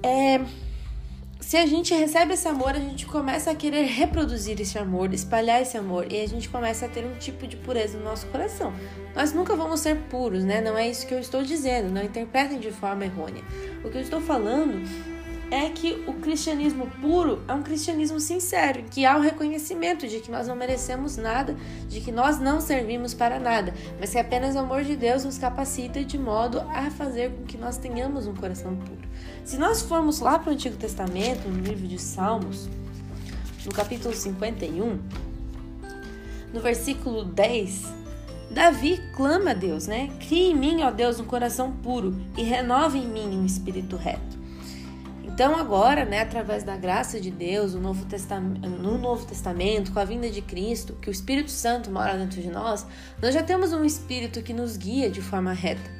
É, 0.02 0.40
se 1.40 1.56
a 1.56 1.64
gente 1.64 1.94
recebe 1.94 2.34
esse 2.34 2.46
amor, 2.46 2.70
a 2.70 2.78
gente 2.78 3.06
começa 3.06 3.50
a 3.50 3.54
querer 3.54 3.84
reproduzir 3.84 4.60
esse 4.60 4.78
amor, 4.78 5.12
espalhar 5.14 5.62
esse 5.62 5.76
amor, 5.76 6.06
e 6.12 6.20
a 6.20 6.28
gente 6.28 6.48
começa 6.50 6.84
a 6.84 6.88
ter 6.88 7.04
um 7.04 7.14
tipo 7.14 7.46
de 7.46 7.56
pureza 7.56 7.98
no 7.98 8.04
nosso 8.04 8.26
coração. 8.26 8.72
Nós 9.16 9.32
nunca 9.32 9.56
vamos 9.56 9.80
ser 9.80 9.96
puros, 10.10 10.44
né? 10.44 10.60
Não 10.60 10.76
é 10.76 10.88
isso 10.88 11.06
que 11.06 11.14
eu 11.14 11.18
estou 11.18 11.42
dizendo, 11.42 11.90
não 11.90 12.02
interpretem 12.02 12.60
de 12.60 12.70
forma 12.70 13.06
errônea. 13.06 13.42
O 13.82 13.90
que 13.90 13.96
eu 13.96 14.02
estou 14.02 14.20
falando 14.20 14.86
é 15.50 15.68
que 15.68 16.04
o 16.06 16.14
cristianismo 16.14 16.86
puro 17.00 17.42
é 17.48 17.52
um 17.52 17.62
cristianismo 17.62 18.20
sincero, 18.20 18.84
que 18.90 19.04
há 19.04 19.16
o 19.16 19.20
reconhecimento 19.20 20.06
de 20.06 20.20
que 20.20 20.30
nós 20.30 20.46
não 20.46 20.54
merecemos 20.54 21.16
nada, 21.16 21.56
de 21.88 22.00
que 22.00 22.12
nós 22.12 22.38
não 22.38 22.60
servimos 22.60 23.12
para 23.12 23.40
nada, 23.40 23.74
mas 23.98 24.10
que 24.10 24.18
apenas 24.18 24.54
o 24.54 24.60
amor 24.60 24.84
de 24.84 24.94
Deus 24.94 25.24
nos 25.24 25.38
capacita 25.38 26.04
de 26.04 26.16
modo 26.16 26.60
a 26.60 26.90
fazer 26.90 27.30
com 27.30 27.44
que 27.44 27.58
nós 27.58 27.76
tenhamos 27.76 28.26
um 28.26 28.34
coração 28.34 28.76
puro. 28.76 29.08
Se 29.44 29.58
nós 29.58 29.82
formos 29.82 30.20
lá 30.20 30.38
para 30.38 30.50
o 30.50 30.52
Antigo 30.52 30.76
Testamento, 30.76 31.48
no 31.48 31.60
livro 31.60 31.88
de 31.88 31.98
Salmos, 31.98 32.68
no 33.64 33.72
capítulo 33.72 34.14
51, 34.14 34.98
no 36.52 36.60
versículo 36.60 37.24
10, 37.24 38.00
Davi 38.50 39.00
clama 39.14 39.50
a 39.50 39.54
Deus, 39.54 39.86
né? 39.86 40.10
Crie 40.18 40.50
em 40.50 40.56
mim, 40.56 40.82
ó 40.82 40.90
Deus, 40.90 41.20
um 41.20 41.24
coração 41.24 41.70
puro 41.70 42.16
e 42.36 42.42
renove 42.42 42.98
em 42.98 43.06
mim 43.06 43.38
um 43.38 43.46
espírito 43.46 43.96
reto. 43.96 44.39
Então 45.40 45.56
agora, 45.56 46.04
né, 46.04 46.20
através 46.20 46.64
da 46.64 46.76
graça 46.76 47.18
de 47.18 47.30
Deus, 47.30 47.72
no 47.72 47.80
Novo, 47.80 48.06
no 48.78 48.98
Novo 48.98 49.24
Testamento, 49.24 49.90
com 49.90 49.98
a 49.98 50.04
vinda 50.04 50.28
de 50.28 50.42
Cristo, 50.42 50.92
que 51.00 51.08
o 51.08 51.10
Espírito 51.10 51.50
Santo 51.50 51.90
mora 51.90 52.14
dentro 52.18 52.42
de 52.42 52.50
nós, 52.50 52.86
nós 53.22 53.32
já 53.32 53.42
temos 53.42 53.72
um 53.72 53.82
Espírito 53.82 54.42
que 54.42 54.52
nos 54.52 54.76
guia 54.76 55.08
de 55.08 55.22
forma 55.22 55.54
reta. 55.54 55.90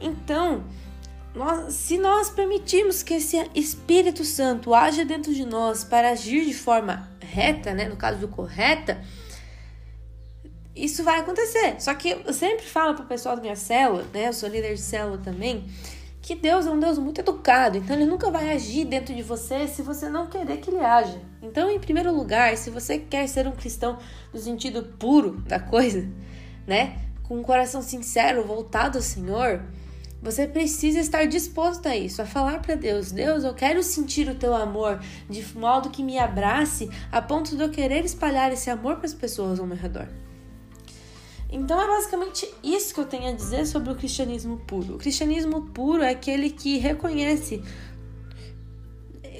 Então, 0.00 0.64
nós, 1.34 1.74
se 1.74 1.98
nós 1.98 2.30
permitirmos 2.30 3.02
que 3.02 3.12
esse 3.12 3.46
Espírito 3.54 4.24
Santo 4.24 4.72
haja 4.72 5.04
dentro 5.04 5.34
de 5.34 5.44
nós 5.44 5.84
para 5.84 6.08
agir 6.08 6.46
de 6.46 6.54
forma 6.54 7.10
reta, 7.20 7.74
né, 7.74 7.86
no 7.86 7.96
caso 7.98 8.20
do 8.20 8.28
correta, 8.28 9.02
isso 10.74 11.04
vai 11.04 11.20
acontecer. 11.20 11.78
Só 11.78 11.92
que 11.92 12.08
eu 12.26 12.32
sempre 12.32 12.64
falo 12.64 12.94
para 12.94 13.04
o 13.04 13.06
pessoal 13.06 13.36
da 13.36 13.42
minha 13.42 13.54
célula, 13.54 14.06
né, 14.14 14.28
eu 14.28 14.32
sou 14.32 14.48
líder 14.48 14.76
de 14.76 14.80
célula 14.80 15.18
também, 15.18 15.62
que 16.22 16.36
Deus 16.36 16.66
é 16.66 16.70
um 16.70 16.78
Deus 16.78 16.98
muito 16.98 17.20
educado, 17.20 17.76
então 17.76 17.96
ele 17.96 18.06
nunca 18.06 18.30
vai 18.30 18.52
agir 18.52 18.84
dentro 18.84 19.12
de 19.12 19.22
você 19.22 19.66
se 19.66 19.82
você 19.82 20.08
não 20.08 20.28
querer 20.28 20.58
que 20.58 20.70
ele 20.70 20.78
haja. 20.78 21.20
Então, 21.42 21.68
em 21.68 21.80
primeiro 21.80 22.14
lugar, 22.14 22.56
se 22.56 22.70
você 22.70 22.96
quer 22.96 23.26
ser 23.26 23.48
um 23.48 23.52
cristão 23.52 23.98
no 24.32 24.38
sentido 24.38 24.84
puro 25.00 25.40
da 25.40 25.58
coisa, 25.58 26.08
né, 26.64 26.96
com 27.24 27.36
um 27.38 27.42
coração 27.42 27.82
sincero, 27.82 28.46
voltado 28.46 28.98
ao 28.98 29.02
Senhor, 29.02 29.64
você 30.22 30.46
precisa 30.46 31.00
estar 31.00 31.26
disposto 31.26 31.86
a 31.86 31.96
isso, 31.96 32.22
a 32.22 32.26
falar 32.26 32.62
para 32.62 32.76
Deus: 32.76 33.10
Deus, 33.10 33.42
eu 33.42 33.52
quero 33.52 33.82
sentir 33.82 34.28
o 34.28 34.36
teu 34.36 34.54
amor 34.54 35.00
de 35.28 35.44
modo 35.58 35.90
que 35.90 36.04
me 36.04 36.20
abrace 36.20 36.88
a 37.10 37.20
ponto 37.20 37.56
de 37.56 37.62
eu 37.64 37.70
querer 37.70 38.04
espalhar 38.04 38.52
esse 38.52 38.70
amor 38.70 38.96
para 38.96 39.06
as 39.06 39.14
pessoas 39.14 39.58
ao 39.58 39.66
meu 39.66 39.76
redor. 39.76 40.06
Então 41.52 41.78
é 41.78 41.86
basicamente 41.86 42.52
isso 42.64 42.94
que 42.94 43.00
eu 43.00 43.04
tenho 43.04 43.28
a 43.28 43.32
dizer 43.32 43.66
sobre 43.66 43.92
o 43.92 43.94
cristianismo 43.94 44.56
puro. 44.66 44.94
O 44.94 44.98
cristianismo 44.98 45.66
puro 45.66 46.02
é 46.02 46.10
aquele 46.10 46.48
que 46.48 46.78
reconhece 46.78 47.62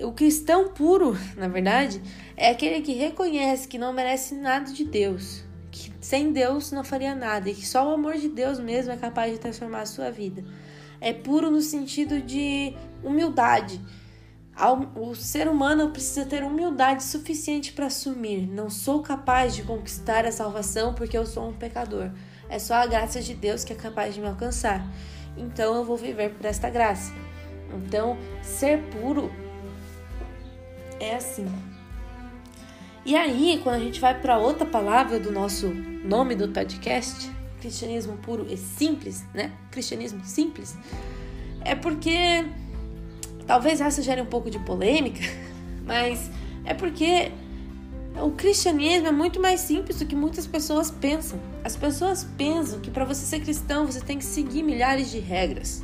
o 0.03 0.13
cristão 0.13 0.69
puro, 0.69 1.17
na 1.37 1.49
verdade, 1.49 2.03
é 2.37 2.51
aquele 2.51 2.81
que 2.81 2.93
reconhece 2.93 3.69
que 3.69 3.79
não 3.79 3.93
merece 3.93 4.35
nada 4.35 4.71
de 4.73 4.85
Deus, 4.85 5.43
que 5.71 5.93
sem 6.01 6.33
Deus 6.33 6.73
não 6.73 6.85
faria 6.85 7.15
nada 7.15 7.49
e 7.49 7.55
que 7.55 7.67
só 7.67 7.89
o 7.89 7.95
amor 7.95 8.15
de 8.15 8.29
Deus 8.29 8.59
mesmo 8.59 8.93
é 8.93 8.97
capaz 8.97 9.33
de 9.33 9.39
transformar 9.39 9.83
a 9.83 9.87
sua 9.87 10.11
vida. 10.11 10.45
É 11.01 11.13
puro 11.13 11.51
no 11.51 11.61
sentido 11.61 12.21
de 12.21 12.75
humildade. 13.03 13.81
O 14.95 15.15
ser 15.15 15.49
humano 15.49 15.91
precisa 15.91 16.27
ter 16.27 16.45
humildade 16.45 17.03
suficiente 17.03 17.73
para 17.73 17.87
assumir: 17.87 18.47
não 18.47 18.69
sou 18.69 19.03
capaz 19.03 19.55
de 19.55 19.63
conquistar 19.63 20.27
a 20.27 20.33
salvação 20.33 20.95
porque 20.95 21.17
eu 21.17 21.25
sou 21.25 21.49
um 21.49 21.53
pecador. 21.53 22.11
É 22.49 22.59
só 22.59 22.75
a 22.75 22.87
graça 22.87 23.21
de 23.21 23.35
Deus 23.35 23.65
que 23.65 23.73
é 23.73 23.77
capaz 23.77 24.15
de 24.15 24.21
me 24.21 24.29
alcançar. 24.29 24.87
Então 25.37 25.75
eu 25.75 25.85
vou 25.85 25.97
viver 25.97 26.35
por 26.35 26.45
esta 26.45 26.69
graça. 26.69 27.13
Então, 27.75 28.19
ser 28.43 28.83
puro 28.91 29.33
é 31.01 31.17
assim. 31.17 31.47
E 33.05 33.17
aí, 33.17 33.61
quando 33.65 33.77
a 33.77 33.85
gente 33.85 34.01
vai 34.01 34.21
para 34.21 34.39
outra 34.39 34.67
palavra 34.67 35.19
do 35.19 35.33
nosso 35.33 35.69
nome 36.05 36.35
do 36.35 36.49
podcast, 36.49 37.31
cristianismo 37.61 38.17
puro 38.19 38.47
e 38.49 38.57
simples, 38.57 39.25
né? 39.35 39.51
Cristianismo 39.71 40.25
simples, 40.25 40.77
é 41.65 41.75
porque 41.75 42.45
talvez 43.47 43.81
essa 43.81 44.03
gere 44.03 44.21
um 44.21 44.27
pouco 44.27 44.51
de 44.51 44.59
polêmica, 44.59 45.21
mas 45.85 46.31
é 46.65 46.75
porque 46.75 47.33
o 48.21 48.31
cristianismo 48.31 49.09
é 49.09 49.13
muito 49.13 49.41
mais 49.41 49.61
simples 49.61 49.99
do 49.99 50.07
que 50.07 50.15
muitas 50.15 50.47
pessoas 50.47 50.91
pensam. 50.91 51.41
As 51.65 51.77
pessoas 51.77 52.27
pensam 52.37 52.81
que 52.81 52.91
para 52.91 53.05
você 53.05 53.25
ser 53.25 53.41
cristão 53.41 53.87
você 53.87 54.01
tem 54.01 54.19
que 54.19 54.25
seguir 54.25 54.63
milhares 54.63 55.11
de 55.11 55.19
regras. 55.19 55.83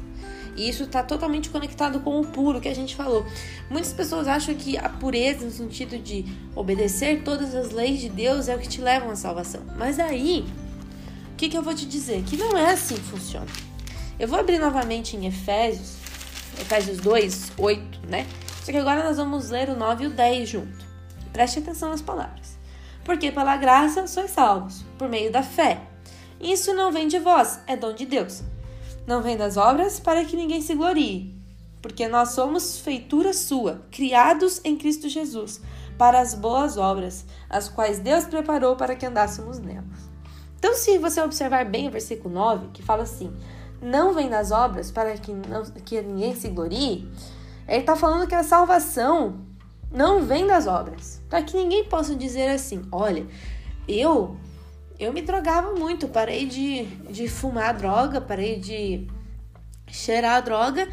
E 0.58 0.68
isso 0.68 0.82
está 0.82 1.04
totalmente 1.04 1.50
conectado 1.50 2.00
com 2.00 2.20
o 2.20 2.26
puro 2.26 2.60
que 2.60 2.68
a 2.68 2.74
gente 2.74 2.96
falou. 2.96 3.24
Muitas 3.70 3.92
pessoas 3.92 4.26
acham 4.26 4.54
que 4.56 4.76
a 4.76 4.88
pureza, 4.88 5.44
no 5.44 5.52
sentido 5.52 5.96
de 5.98 6.24
obedecer 6.54 7.22
todas 7.22 7.54
as 7.54 7.70
leis 7.70 8.00
de 8.00 8.08
Deus, 8.08 8.48
é 8.48 8.56
o 8.56 8.58
que 8.58 8.68
te 8.68 8.80
leva 8.80 9.10
à 9.10 9.14
salvação. 9.14 9.62
Mas 9.76 10.00
aí, 10.00 10.44
o 11.32 11.36
que, 11.36 11.48
que 11.48 11.56
eu 11.56 11.62
vou 11.62 11.74
te 11.74 11.86
dizer? 11.86 12.24
Que 12.24 12.36
não 12.36 12.58
é 12.58 12.72
assim 12.72 12.96
que 12.96 13.02
funciona. 13.02 13.46
Eu 14.18 14.26
vou 14.26 14.36
abrir 14.36 14.58
novamente 14.58 15.16
em 15.16 15.26
Efésios, 15.26 15.97
Efésios 16.60 16.98
2, 16.98 17.52
8, 17.56 18.00
né? 18.08 18.26
Só 18.62 18.72
que 18.72 18.78
agora 18.78 19.04
nós 19.04 19.16
vamos 19.16 19.50
ler 19.50 19.68
o 19.70 19.76
9 19.76 20.04
e 20.04 20.06
o 20.08 20.10
10 20.10 20.48
junto. 20.48 20.86
Preste 21.32 21.58
atenção 21.58 21.90
nas 21.90 22.02
palavras. 22.02 22.58
Porque 23.04 23.30
pela 23.30 23.56
graça 23.56 24.06
sois 24.06 24.30
salvos, 24.30 24.84
por 24.98 25.08
meio 25.08 25.32
da 25.32 25.42
fé. 25.42 25.80
Isso 26.40 26.74
não 26.74 26.92
vem 26.92 27.08
de 27.08 27.18
vós, 27.18 27.60
é 27.66 27.76
dom 27.76 27.92
de 27.92 28.04
Deus 28.04 28.42
não 29.08 29.22
vem 29.22 29.38
das 29.38 29.56
obras 29.56 29.98
para 29.98 30.22
que 30.22 30.36
ninguém 30.36 30.60
se 30.60 30.74
glorie, 30.74 31.34
porque 31.80 32.06
nós 32.06 32.32
somos 32.32 32.78
feitura 32.78 33.32
sua, 33.32 33.80
criados 33.90 34.60
em 34.62 34.76
Cristo 34.76 35.08
Jesus, 35.08 35.62
para 35.96 36.20
as 36.20 36.34
boas 36.34 36.76
obras, 36.76 37.24
as 37.48 37.70
quais 37.70 37.98
Deus 37.98 38.26
preparou 38.26 38.76
para 38.76 38.94
que 38.94 39.06
andássemos 39.06 39.58
nelas. 39.58 40.10
Então, 40.58 40.74
se 40.74 40.98
você 40.98 41.22
observar 41.22 41.64
bem 41.64 41.88
o 41.88 41.90
versículo 41.90 42.34
9, 42.34 42.68
que 42.74 42.82
fala 42.82 43.04
assim: 43.04 43.32
não 43.80 44.12
vem 44.12 44.28
das 44.28 44.50
obras 44.50 44.90
para 44.90 45.16
que, 45.16 45.32
não, 45.32 45.64
que 45.64 46.00
ninguém 46.02 46.34
se 46.34 46.48
glorie, 46.48 47.08
ele 47.66 47.80
está 47.80 47.94
falando 47.94 48.26
que 48.26 48.34
a 48.34 48.42
salvação 48.42 49.46
não 49.90 50.22
vem 50.22 50.46
das 50.46 50.66
obras, 50.66 51.22
para 51.28 51.42
que 51.42 51.56
ninguém 51.56 51.84
possa 51.84 52.14
dizer 52.14 52.48
assim: 52.48 52.82
olha, 52.92 53.26
eu 53.86 54.36
eu 54.98 55.12
me 55.12 55.22
drogava 55.22 55.74
muito, 55.74 56.08
parei 56.08 56.44
de, 56.44 56.84
de 57.10 57.28
fumar 57.28 57.72
droga, 57.74 58.20
parei 58.20 58.58
de 58.58 59.06
cheirar 59.86 60.42
droga. 60.42 60.88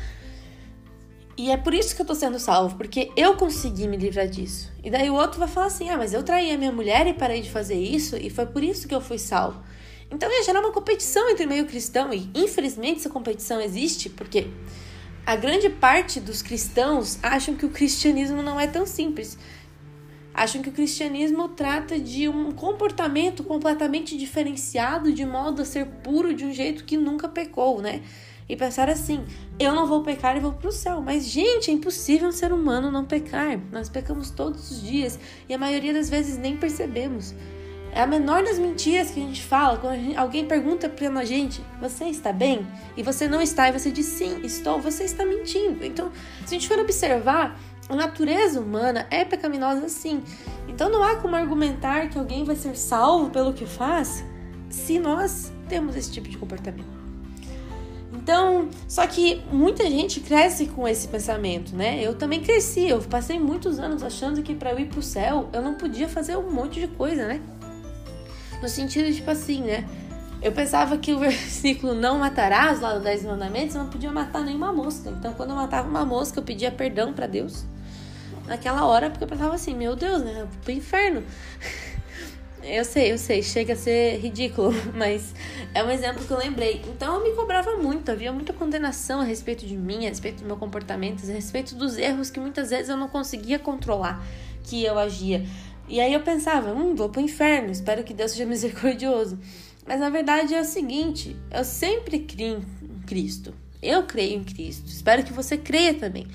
E 1.37 1.51
é 1.51 1.57
por 1.57 1.73
isso 1.73 1.95
que 1.95 2.01
eu 2.01 2.05
tô 2.05 2.15
sendo 2.15 2.39
salvo, 2.39 2.77
porque 2.77 3.11
eu 3.17 3.35
consegui 3.35 3.87
me 3.87 3.97
livrar 3.97 4.27
disso. 4.27 4.71
E 4.83 4.89
daí 4.89 5.09
o 5.09 5.15
outro 5.15 5.39
vai 5.39 5.47
falar 5.47 5.67
assim: 5.67 5.89
ah, 5.89 5.97
mas 5.97 6.13
eu 6.13 6.23
traí 6.23 6.51
a 6.51 6.57
minha 6.57 6.71
mulher 6.71 7.07
e 7.07 7.13
parei 7.13 7.41
de 7.41 7.49
fazer 7.49 7.75
isso, 7.75 8.15
e 8.15 8.29
foi 8.29 8.45
por 8.45 8.63
isso 8.63 8.87
que 8.87 8.95
eu 8.95 9.01
fui 9.01 9.17
salvo. 9.17 9.61
Então 10.15 10.31
ia 10.31 10.43
gerar 10.43 10.61
uma 10.61 10.71
competição 10.71 11.29
entre 11.29 11.45
meio 11.45 11.65
cristão, 11.65 12.13
e 12.13 12.29
infelizmente 12.33 12.99
essa 12.99 13.09
competição 13.09 13.61
existe, 13.61 14.09
porque 14.09 14.47
a 15.25 15.35
grande 15.35 15.69
parte 15.69 16.19
dos 16.19 16.41
cristãos 16.41 17.19
acham 17.21 17.53
que 17.55 17.65
o 17.65 17.69
cristianismo 17.69 18.41
não 18.41 18.59
é 18.59 18.65
tão 18.65 18.85
simples 18.85 19.37
acham 20.35 20.61
que 20.61 20.67
o 20.67 20.71
cristianismo 20.73 21.47
trata 21.47 21.97
de 21.97 22.27
um 22.27 22.51
comportamento 22.51 23.41
completamente 23.41 24.17
diferenciado 24.17 25.13
de 25.13 25.25
modo 25.25 25.61
a 25.61 25.65
ser 25.65 25.85
puro 25.85 26.33
de 26.33 26.43
um 26.43 26.53
jeito 26.53 26.83
que 26.83 26.97
nunca 26.97 27.29
pecou, 27.29 27.81
né? 27.81 28.01
E 28.47 28.55
pensar 28.55 28.89
assim, 28.89 29.23
eu 29.57 29.73
não 29.73 29.87
vou 29.87 30.03
pecar 30.03 30.35
e 30.35 30.41
vou 30.41 30.51
pro 30.51 30.71
céu. 30.71 31.01
Mas, 31.01 31.25
gente, 31.25 31.71
é 31.71 31.73
impossível 31.73 32.27
um 32.27 32.33
ser 32.33 32.51
humano 32.51 32.91
não 32.91 33.05
pecar. 33.05 33.59
Nós 33.71 33.89
pecamos 33.89 34.29
todos 34.29 34.69
os 34.69 34.83
dias 34.83 35.17
e 35.47 35.53
a 35.53 35.57
maioria 35.57 35.93
das 35.93 36.09
vezes 36.09 36.37
nem 36.37 36.57
percebemos. 36.57 37.33
É 37.95 38.01
a 38.01 38.05
menor 38.05 38.43
das 38.43 38.59
mentiras 38.59 39.09
que 39.09 39.21
a 39.21 39.25
gente 39.25 39.41
fala 39.41 39.77
quando 39.77 39.95
gente, 39.95 40.17
alguém 40.17 40.45
pergunta 40.45 40.89
pra 40.89 41.23
gente: 41.23 41.63
Você 41.79 42.03
está 42.03 42.33
bem? 42.33 42.67
E 42.97 43.01
você 43.01 43.25
não 43.25 43.41
está, 43.41 43.69
e 43.69 43.71
você 43.71 43.89
diz 43.89 44.05
sim, 44.05 44.41
estou, 44.43 44.81
você 44.81 45.05
está 45.05 45.25
mentindo. 45.25 45.83
Então, 45.85 46.11
se 46.45 46.53
a 46.53 46.59
gente 46.59 46.67
for 46.67 46.77
observar, 46.77 47.57
a 47.87 47.95
natureza 47.95 48.59
humana 48.59 49.07
é 49.09 49.23
pecaminosa 49.23 49.87
sim. 49.87 50.21
Então 50.67 50.89
não 50.89 51.03
há 51.03 51.15
como 51.15 51.37
argumentar 51.37 52.09
que 52.09 52.19
alguém 52.19 52.43
vai 52.43 52.57
ser 52.57 52.75
salvo 52.75 53.29
pelo 53.29 53.53
que 53.53 53.65
faz 53.65 54.25
se 54.69 54.99
nós 54.99 55.53
temos 55.69 55.95
esse 55.95 56.11
tipo 56.11 56.27
de 56.27 56.37
comportamento. 56.37 56.95
Então, 58.11 58.69
só 58.87 59.05
que 59.05 59.41
muita 59.51 59.83
gente 59.89 60.19
cresce 60.19 60.65
com 60.67 60.87
esse 60.87 61.07
pensamento, 61.07 61.75
né? 61.75 62.01
Eu 62.01 62.15
também 62.15 62.41
cresci, 62.41 62.89
eu 62.89 62.99
passei 62.99 63.39
muitos 63.39 63.77
anos 63.77 64.01
achando 64.01 64.41
que 64.41 64.55
para 64.55 64.71
eu 64.71 64.79
ir 64.79 64.87
pro 64.87 65.01
céu 65.01 65.49
eu 65.53 65.61
não 65.61 65.75
podia 65.75 66.09
fazer 66.09 66.35
um 66.35 66.49
monte 66.49 66.79
de 66.79 66.87
coisa, 66.87 67.27
né? 67.27 67.39
No 68.61 68.69
sentido, 68.69 69.13
tipo 69.13 69.29
assim, 69.29 69.61
né? 69.61 69.87
Eu 70.41 70.51
pensava 70.51 70.97
que 70.97 71.13
o 71.13 71.19
versículo 71.19 71.93
não 71.93 72.19
matarás, 72.19 72.79
lá 72.79 72.93
do 72.93 73.03
10 73.03 73.25
mandamentos, 73.25 73.75
eu 73.75 73.83
não 73.83 73.89
podia 73.89 74.11
matar 74.11 74.43
nenhuma 74.43 74.71
mosca. 74.71 75.09
Então, 75.09 75.33
quando 75.33 75.51
eu 75.51 75.55
matava 75.55 75.87
uma 75.87 76.05
mosca, 76.05 76.39
eu 76.39 76.43
pedia 76.43 76.71
perdão 76.71 77.13
para 77.13 77.27
Deus 77.27 77.65
naquela 78.47 78.85
hora, 78.85 79.09
porque 79.09 79.23
eu 79.23 79.27
pensava 79.27 79.55
assim, 79.55 79.75
meu 79.75 79.95
Deus, 79.95 80.21
né? 80.23 80.47
Pro 80.63 80.71
inferno. 80.71 81.23
Eu 82.67 82.83
sei, 82.83 83.11
eu 83.11 83.17
sei, 83.19 83.43
chega 83.43 83.73
a 83.73 83.75
ser 83.75 84.17
ridículo, 84.17 84.73
mas 84.97 85.35
é 85.71 85.83
um 85.83 85.91
exemplo 85.91 86.25
que 86.25 86.31
eu 86.31 86.37
lembrei. 86.39 86.81
Então 86.87 87.13
eu 87.13 87.23
me 87.23 87.35
cobrava 87.35 87.77
muito, 87.77 88.09
havia 88.09 88.33
muita 88.33 88.53
condenação 88.53 89.21
a 89.21 89.23
respeito 89.23 89.67
de 89.67 89.77
mim, 89.77 90.07
a 90.07 90.09
respeito 90.09 90.41
do 90.41 90.47
meu 90.47 90.57
comportamento, 90.57 91.23
a 91.29 91.31
respeito 91.31 91.75
dos 91.75 91.95
erros 91.95 92.31
que 92.31 92.39
muitas 92.39 92.71
vezes 92.71 92.89
eu 92.89 92.97
não 92.97 93.07
conseguia 93.07 93.59
controlar 93.59 94.25
que 94.63 94.83
eu 94.83 94.97
agia. 94.97 95.45
E 95.87 95.99
aí 95.99 96.13
eu 96.13 96.21
pensava, 96.21 96.73
hum, 96.73 96.95
vou 96.95 97.09
pro 97.09 97.21
inferno, 97.21 97.71
espero 97.71 98.03
que 98.03 98.13
Deus 98.13 98.31
seja 98.31 98.45
misericordioso. 98.47 99.39
Mas 99.85 99.99
na 99.99 100.09
verdade 100.09 100.53
é 100.53 100.61
o 100.61 100.65
seguinte, 100.65 101.35
eu 101.51 101.63
sempre 101.63 102.19
criei 102.19 102.57
em 102.57 102.61
Cristo. 103.05 103.53
Eu 103.81 104.03
creio 104.03 104.39
em 104.39 104.43
Cristo. 104.43 104.87
Espero 104.87 105.23
que 105.23 105.31
você 105.31 105.57
creia 105.57 105.93
também. 105.93 106.27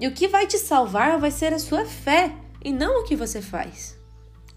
E 0.00 0.08
o 0.08 0.12
que 0.12 0.26
vai 0.26 0.46
te 0.46 0.58
salvar 0.58 1.18
vai 1.20 1.30
ser 1.30 1.52
a 1.52 1.58
sua 1.58 1.84
fé 1.84 2.34
e 2.64 2.72
não 2.72 3.00
o 3.00 3.04
que 3.04 3.14
você 3.14 3.40
faz. 3.40 3.96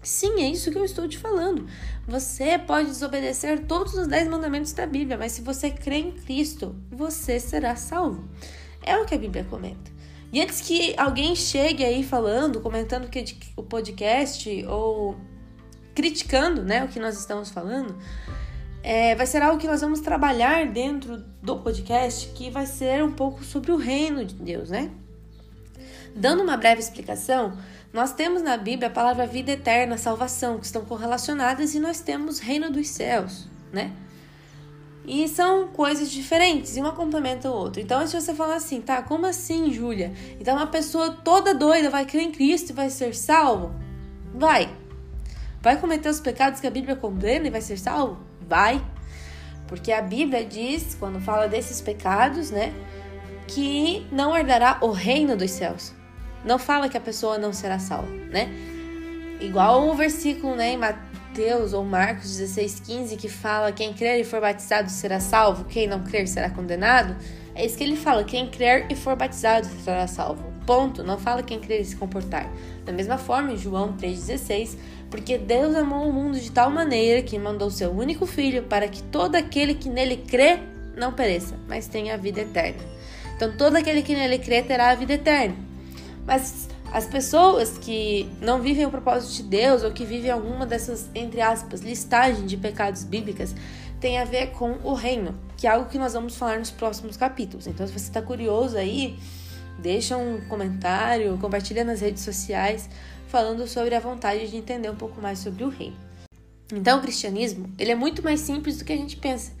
Sim, 0.02 0.40
é 0.40 0.48
isso 0.48 0.70
que 0.70 0.78
eu 0.78 0.84
estou 0.84 1.08
te 1.08 1.18
falando. 1.18 1.66
Você 2.06 2.58
pode 2.58 2.88
desobedecer 2.88 3.66
todos 3.66 3.94
os 3.94 4.06
dez 4.06 4.28
mandamentos 4.28 4.72
da 4.72 4.86
Bíblia, 4.86 5.16
mas 5.18 5.32
se 5.32 5.40
você 5.40 5.70
crê 5.70 5.96
em 5.96 6.12
Cristo, 6.12 6.76
você 6.90 7.40
será 7.40 7.74
salvo. 7.74 8.28
É 8.82 8.96
o 8.96 9.04
que 9.04 9.14
a 9.14 9.18
Bíblia 9.18 9.44
comenta. 9.44 9.95
E 10.32 10.40
antes 10.40 10.60
que 10.60 10.94
alguém 10.98 11.34
chegue 11.34 11.84
aí 11.84 12.02
falando, 12.02 12.60
comentando 12.60 13.08
que 13.08 13.24
o 13.56 13.62
podcast 13.62 14.64
ou 14.66 15.16
criticando 15.94 16.62
né, 16.62 16.84
o 16.84 16.88
que 16.88 17.00
nós 17.00 17.18
estamos 17.18 17.50
falando, 17.50 17.96
é, 18.82 19.14
vai 19.14 19.26
ser 19.26 19.42
algo 19.42 19.58
que 19.58 19.66
nós 19.66 19.80
vamos 19.80 20.00
trabalhar 20.00 20.66
dentro 20.66 21.18
do 21.42 21.58
podcast, 21.58 22.28
que 22.34 22.50
vai 22.50 22.66
ser 22.66 23.02
um 23.02 23.12
pouco 23.12 23.42
sobre 23.42 23.72
o 23.72 23.76
reino 23.76 24.24
de 24.24 24.34
Deus, 24.34 24.70
né? 24.70 24.90
Dando 26.14 26.42
uma 26.42 26.56
breve 26.56 26.80
explicação, 26.80 27.58
nós 27.92 28.12
temos 28.12 28.42
na 28.42 28.56
Bíblia 28.56 28.88
a 28.88 28.92
palavra 28.92 29.26
vida 29.26 29.52
eterna, 29.52 29.98
salvação, 29.98 30.58
que 30.58 30.66
estão 30.66 30.84
correlacionadas, 30.84 31.74
e 31.74 31.80
nós 31.80 32.00
temos 32.00 32.38
reino 32.38 32.70
dos 32.70 32.88
céus, 32.88 33.48
né? 33.72 33.90
E 35.06 35.28
são 35.28 35.68
coisas 35.68 36.10
diferentes, 36.10 36.76
e 36.76 36.80
uma 36.80 36.90
complementa 36.90 37.48
o 37.48 37.54
outro. 37.54 37.80
Então, 37.80 38.04
se 38.06 38.20
você 38.20 38.34
falar 38.34 38.56
assim, 38.56 38.80
tá, 38.80 39.00
como 39.02 39.24
assim, 39.24 39.72
Júlia? 39.72 40.12
Então, 40.40 40.56
uma 40.56 40.66
pessoa 40.66 41.10
toda 41.10 41.54
doida 41.54 41.88
vai 41.88 42.04
crer 42.04 42.22
em 42.22 42.32
Cristo 42.32 42.70
e 42.70 42.72
vai 42.72 42.90
ser 42.90 43.14
salvo? 43.14 43.72
Vai. 44.34 44.68
Vai 45.62 45.80
cometer 45.80 46.08
os 46.08 46.18
pecados 46.18 46.60
que 46.60 46.66
a 46.66 46.70
Bíblia 46.70 46.96
condena 46.96 47.46
e 47.46 47.50
vai 47.50 47.60
ser 47.60 47.78
salvo? 47.78 48.18
Vai. 48.48 48.84
Porque 49.68 49.92
a 49.92 50.02
Bíblia 50.02 50.44
diz, 50.44 50.96
quando 50.98 51.20
fala 51.20 51.46
desses 51.46 51.80
pecados, 51.80 52.50
né, 52.50 52.72
que 53.46 54.06
não 54.10 54.36
herdará 54.36 54.78
o 54.80 54.90
reino 54.90 55.36
dos 55.36 55.50
céus. 55.52 55.92
Não 56.44 56.58
fala 56.58 56.88
que 56.88 56.96
a 56.96 57.00
pessoa 57.00 57.38
não 57.38 57.52
será 57.52 57.78
salva, 57.78 58.10
né? 58.30 58.48
Igual 59.40 59.88
o 59.88 59.94
versículo 59.94 60.54
né, 60.54 60.72
em 60.72 60.76
ou 61.72 61.84
Marcos 61.84 62.40
16,15 62.40 63.16
que 63.16 63.28
fala: 63.28 63.72
quem 63.72 63.92
crer 63.92 64.20
e 64.20 64.24
for 64.24 64.40
batizado 64.40 64.90
será 64.90 65.20
salvo, 65.20 65.64
quem 65.64 65.86
não 65.86 66.02
crer 66.02 66.26
será 66.26 66.48
condenado. 66.50 67.16
É 67.54 67.64
isso 67.64 67.76
que 67.76 67.84
ele 67.84 67.96
fala: 67.96 68.24
quem 68.24 68.48
crer 68.48 68.86
e 68.90 68.94
for 68.94 69.16
batizado 69.16 69.66
será 69.84 70.06
salvo. 70.06 70.42
Ponto. 70.66 71.04
Não 71.04 71.18
fala 71.18 71.42
quem 71.42 71.60
querer 71.60 71.84
se 71.84 71.94
comportar. 71.94 72.50
Da 72.84 72.92
mesma 72.92 73.18
forma, 73.18 73.52
em 73.52 73.56
João 73.56 73.96
3,16, 73.96 74.76
porque 75.10 75.38
Deus 75.38 75.74
amou 75.74 76.08
o 76.08 76.12
mundo 76.12 76.38
de 76.38 76.50
tal 76.50 76.70
maneira 76.70 77.22
que 77.22 77.38
mandou 77.38 77.70
seu 77.70 77.90
único 77.90 78.26
filho 78.26 78.64
para 78.64 78.88
que 78.88 79.02
todo 79.02 79.36
aquele 79.36 79.74
que 79.74 79.88
nele 79.88 80.16
crê 80.16 80.58
não 80.96 81.12
pereça, 81.12 81.54
mas 81.68 81.86
tenha 81.86 82.14
a 82.14 82.16
vida 82.16 82.40
eterna. 82.40 82.82
Então, 83.36 83.56
todo 83.56 83.76
aquele 83.76 84.02
que 84.02 84.14
nele 84.14 84.38
crê 84.38 84.62
terá 84.62 84.90
a 84.90 84.94
vida 84.94 85.12
eterna. 85.12 85.54
Mas 86.26 86.68
as 86.92 87.06
pessoas 87.06 87.76
que 87.78 88.28
não 88.40 88.60
vivem 88.60 88.86
o 88.86 88.90
propósito 88.90 89.34
de 89.34 89.42
Deus 89.42 89.82
ou 89.82 89.90
que 89.90 90.04
vivem 90.04 90.30
alguma 90.30 90.64
dessas, 90.64 91.10
entre 91.14 91.40
aspas, 91.40 91.80
listagem 91.80 92.46
de 92.46 92.56
pecados 92.56 93.04
bíblicas, 93.04 93.54
tem 94.00 94.18
a 94.18 94.24
ver 94.24 94.52
com 94.52 94.78
o 94.84 94.94
reino, 94.94 95.38
que 95.56 95.66
é 95.66 95.70
algo 95.70 95.88
que 95.88 95.98
nós 95.98 96.12
vamos 96.12 96.36
falar 96.36 96.58
nos 96.58 96.70
próximos 96.70 97.16
capítulos. 97.16 97.66
Então, 97.66 97.86
se 97.86 97.92
você 97.92 98.06
está 98.06 98.22
curioso 98.22 98.76
aí, 98.76 99.18
deixa 99.78 100.16
um 100.16 100.40
comentário, 100.48 101.36
compartilha 101.38 101.84
nas 101.84 102.00
redes 102.00 102.22
sociais, 102.22 102.88
falando 103.28 103.66
sobre 103.66 103.94
a 103.94 104.00
vontade 104.00 104.48
de 104.48 104.56
entender 104.56 104.90
um 104.90 104.96
pouco 104.96 105.20
mais 105.20 105.38
sobre 105.38 105.64
o 105.64 105.68
reino. 105.68 105.96
Então, 106.72 106.98
o 106.98 107.02
cristianismo, 107.02 107.72
ele 107.78 107.92
é 107.92 107.94
muito 107.94 108.22
mais 108.22 108.40
simples 108.40 108.78
do 108.78 108.84
que 108.84 108.92
a 108.92 108.96
gente 108.96 109.16
pensa, 109.16 109.52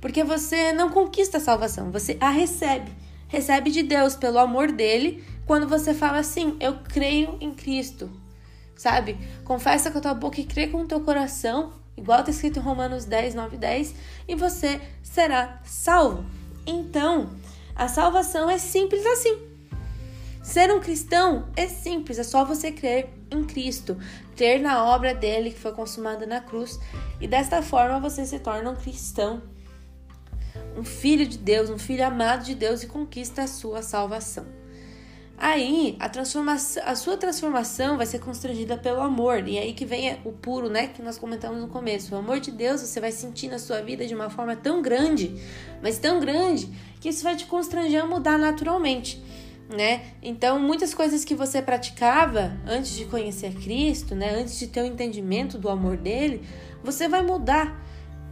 porque 0.00 0.22
você 0.22 0.72
não 0.72 0.90
conquista 0.90 1.38
a 1.38 1.40
salvação, 1.40 1.90
você 1.90 2.16
a 2.20 2.30
recebe. 2.30 2.90
Recebe 3.32 3.70
de 3.70 3.82
Deus 3.82 4.14
pelo 4.14 4.38
amor 4.38 4.70
dele, 4.70 5.24
quando 5.46 5.66
você 5.66 5.94
fala 5.94 6.18
assim, 6.18 6.54
eu 6.60 6.80
creio 6.84 7.38
em 7.40 7.50
Cristo. 7.50 8.10
Sabe? 8.76 9.16
Confessa 9.42 9.90
com 9.90 9.96
a 9.96 10.00
tua 10.02 10.12
boca 10.12 10.38
e 10.38 10.44
crê 10.44 10.66
com 10.66 10.82
o 10.82 10.86
teu 10.86 11.00
coração, 11.00 11.72
igual 11.96 12.20
está 12.20 12.30
escrito 12.30 12.58
em 12.58 12.62
Romanos 12.62 13.06
10, 13.06 13.34
9 13.34 13.56
10, 13.56 13.94
e 14.28 14.34
você 14.34 14.78
será 15.02 15.62
salvo. 15.64 16.26
Então, 16.66 17.30
a 17.74 17.88
salvação 17.88 18.50
é 18.50 18.58
simples 18.58 19.04
assim. 19.06 19.38
Ser 20.42 20.70
um 20.70 20.78
cristão 20.78 21.48
é 21.56 21.66
simples, 21.66 22.18
é 22.18 22.24
só 22.24 22.44
você 22.44 22.70
crer 22.70 23.08
em 23.30 23.44
Cristo, 23.44 23.96
crer 24.36 24.60
na 24.60 24.84
obra 24.84 25.14
dele 25.14 25.52
que 25.52 25.58
foi 25.58 25.72
consumada 25.72 26.26
na 26.26 26.42
cruz, 26.42 26.78
e 27.18 27.26
desta 27.26 27.62
forma 27.62 27.98
você 27.98 28.26
se 28.26 28.38
torna 28.40 28.72
um 28.72 28.76
cristão, 28.76 29.40
um 30.76 30.84
filho 30.84 31.26
de 31.26 31.38
Deus, 31.38 31.70
um 31.70 31.78
filho 31.78 32.06
amado 32.06 32.44
de 32.44 32.54
Deus 32.54 32.82
e 32.82 32.86
conquista 32.86 33.42
a 33.42 33.46
sua 33.46 33.82
salvação. 33.82 34.46
Aí, 35.36 35.96
a 35.98 36.08
transformação, 36.08 36.82
a 36.86 36.94
sua 36.94 37.16
transformação 37.16 37.96
vai 37.96 38.06
ser 38.06 38.20
constrangida 38.20 38.76
pelo 38.76 39.00
amor, 39.00 39.48
e 39.48 39.58
aí 39.58 39.72
que 39.72 39.84
vem 39.84 40.16
o 40.24 40.30
puro, 40.30 40.70
né, 40.70 40.86
que 40.86 41.02
nós 41.02 41.18
comentamos 41.18 41.60
no 41.60 41.66
começo. 41.66 42.14
O 42.14 42.18
amor 42.18 42.38
de 42.38 42.52
Deus 42.52 42.80
você 42.80 43.00
vai 43.00 43.10
sentir 43.10 43.48
na 43.48 43.58
sua 43.58 43.80
vida 43.80 44.06
de 44.06 44.14
uma 44.14 44.30
forma 44.30 44.54
tão 44.54 44.80
grande, 44.80 45.34
mas 45.82 45.98
tão 45.98 46.20
grande, 46.20 46.68
que 47.00 47.08
isso 47.08 47.24
vai 47.24 47.34
te 47.34 47.46
constranger 47.46 48.04
a 48.04 48.06
mudar 48.06 48.38
naturalmente 48.38 49.20
né? 49.72 50.02
Então, 50.22 50.58
muitas 50.58 50.94
coisas 50.94 51.24
que 51.24 51.34
você 51.34 51.60
praticava 51.60 52.56
antes 52.66 52.92
de 52.94 53.04
conhecer 53.06 53.54
Cristo, 53.54 54.14
né, 54.14 54.34
antes 54.34 54.58
de 54.58 54.66
ter 54.66 54.82
o 54.82 54.86
entendimento 54.86 55.58
do 55.58 55.68
amor 55.68 55.96
dele, 55.96 56.42
você 56.82 57.08
vai 57.08 57.22
mudar. 57.22 57.80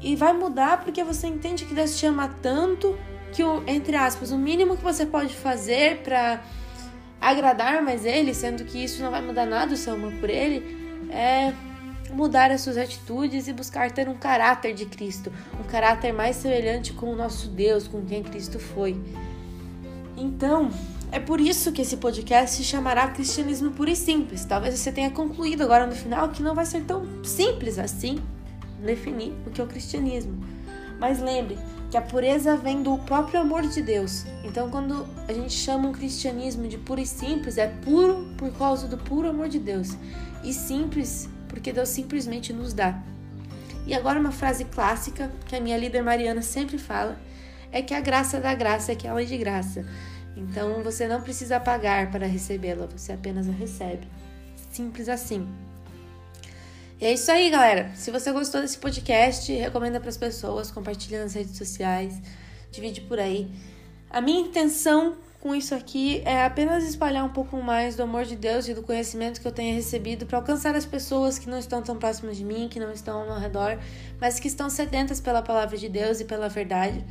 E 0.00 0.16
vai 0.16 0.32
mudar 0.32 0.82
porque 0.82 1.04
você 1.04 1.26
entende 1.26 1.64
que 1.64 1.74
Deus 1.74 1.98
te 1.98 2.06
ama 2.06 2.34
tanto 2.42 2.98
que 3.32 3.42
o, 3.42 3.62
entre 3.66 3.96
aspas, 3.96 4.32
o 4.32 4.38
mínimo 4.38 4.76
que 4.76 4.82
você 4.82 5.06
pode 5.06 5.34
fazer 5.34 5.98
para 5.98 6.42
agradar 7.20 7.82
mais 7.82 8.04
ele, 8.04 8.34
sendo 8.34 8.64
que 8.64 8.82
isso 8.82 9.02
não 9.02 9.10
vai 9.10 9.20
mudar 9.20 9.46
nada 9.46 9.74
o 9.74 9.76
seu 9.76 9.94
amor 9.94 10.12
por 10.14 10.30
ele, 10.30 11.06
é 11.10 11.52
mudar 12.12 12.50
as 12.50 12.62
suas 12.62 12.76
atitudes 12.76 13.46
e 13.46 13.52
buscar 13.52 13.90
ter 13.90 14.08
um 14.08 14.16
caráter 14.16 14.74
de 14.74 14.86
Cristo, 14.86 15.30
um 15.60 15.64
caráter 15.64 16.12
mais 16.12 16.36
semelhante 16.36 16.92
com 16.92 17.12
o 17.12 17.16
nosso 17.16 17.48
Deus, 17.48 17.86
com 17.86 18.04
quem 18.04 18.22
Cristo 18.22 18.58
foi. 18.58 18.98
Então, 20.16 20.70
é 21.12 21.20
por 21.20 21.40
isso 21.40 21.72
que 21.72 21.82
esse 21.82 21.98
podcast 21.98 22.56
se 22.56 22.64
chamará 22.64 23.08
Cristianismo 23.08 23.70
Puro 23.70 23.90
e 23.90 23.96
Simples. 23.96 24.44
Talvez 24.44 24.78
você 24.78 24.90
tenha 24.90 25.10
concluído 25.10 25.62
agora 25.62 25.86
no 25.86 25.94
final 25.94 26.30
que 26.30 26.42
não 26.42 26.54
vai 26.54 26.66
ser 26.66 26.82
tão 26.84 27.06
simples 27.22 27.78
assim 27.78 28.18
definir 28.80 29.32
o 29.46 29.50
que 29.50 29.60
é 29.60 29.64
o 29.64 29.66
cristianismo. 29.66 30.44
Mas 30.98 31.20
lembre 31.20 31.58
que 31.90 31.96
a 31.96 32.02
pureza 32.02 32.56
vem 32.56 32.82
do 32.82 32.98
próprio 32.98 33.40
amor 33.40 33.62
de 33.62 33.82
Deus. 33.82 34.24
Então, 34.44 34.70
quando 34.70 35.06
a 35.26 35.32
gente 35.32 35.52
chama 35.52 35.88
um 35.88 35.92
cristianismo 35.92 36.68
de 36.68 36.78
puro 36.78 37.00
e 37.00 37.06
simples, 37.06 37.58
é 37.58 37.66
puro 37.66 38.32
por 38.36 38.52
causa 38.52 38.86
do 38.86 38.96
puro 38.96 39.28
amor 39.28 39.48
de 39.48 39.58
Deus 39.58 39.96
e 40.44 40.52
simples 40.52 41.28
porque 41.48 41.72
Deus 41.72 41.88
simplesmente 41.88 42.52
nos 42.52 42.72
dá. 42.72 43.02
E 43.86 43.94
agora, 43.94 44.20
uma 44.20 44.30
frase 44.30 44.64
clássica 44.66 45.32
que 45.46 45.56
a 45.56 45.60
minha 45.60 45.76
líder 45.76 46.02
Mariana 46.02 46.42
sempre 46.42 46.78
fala 46.78 47.18
é 47.72 47.82
que 47.82 47.94
a 47.94 48.00
graça 48.00 48.40
da 48.40 48.54
graça 48.54 48.92
é 48.92 48.94
que 48.94 49.06
ela 49.06 49.20
é 49.20 49.24
de 49.24 49.36
graça. 49.36 49.84
Então 50.36 50.82
você 50.82 51.08
não 51.08 51.20
precisa 51.20 51.58
pagar 51.58 52.10
para 52.10 52.26
recebê-la, 52.26 52.86
você 52.86 53.12
apenas 53.12 53.48
a 53.48 53.52
recebe. 53.52 54.06
Simples 54.70 55.08
assim. 55.08 55.46
E 57.00 57.06
é 57.06 57.14
isso 57.14 57.32
aí, 57.32 57.48
galera. 57.48 57.90
Se 57.94 58.10
você 58.10 58.30
gostou 58.30 58.60
desse 58.60 58.76
podcast, 58.76 59.50
recomenda 59.50 59.98
para 59.98 60.10
as 60.10 60.18
pessoas, 60.18 60.70
compartilha 60.70 61.22
nas 61.22 61.32
redes 61.32 61.56
sociais, 61.56 62.20
divide 62.70 63.00
por 63.00 63.18
aí. 63.18 63.50
A 64.10 64.20
minha 64.20 64.42
intenção 64.42 65.16
com 65.40 65.54
isso 65.54 65.74
aqui 65.74 66.20
é 66.26 66.44
apenas 66.44 66.84
espalhar 66.84 67.24
um 67.24 67.30
pouco 67.30 67.56
mais 67.62 67.96
do 67.96 68.02
amor 68.02 68.26
de 68.26 68.36
Deus 68.36 68.68
e 68.68 68.74
do 68.74 68.82
conhecimento 68.82 69.40
que 69.40 69.48
eu 69.48 69.52
tenho 69.52 69.74
recebido 69.74 70.26
para 70.26 70.36
alcançar 70.36 70.76
as 70.76 70.84
pessoas 70.84 71.38
que 71.38 71.48
não 71.48 71.58
estão 71.58 71.80
tão 71.80 71.96
próximas 71.96 72.36
de 72.36 72.44
mim, 72.44 72.68
que 72.68 72.78
não 72.78 72.92
estão 72.92 73.20
ao 73.20 73.26
meu 73.26 73.38
redor, 73.38 73.78
mas 74.20 74.38
que 74.38 74.46
estão 74.48 74.68
sedentas 74.68 75.22
pela 75.22 75.40
palavra 75.40 75.78
de 75.78 75.88
Deus 75.88 76.20
e 76.20 76.26
pela 76.26 76.50
verdade. 76.50 77.02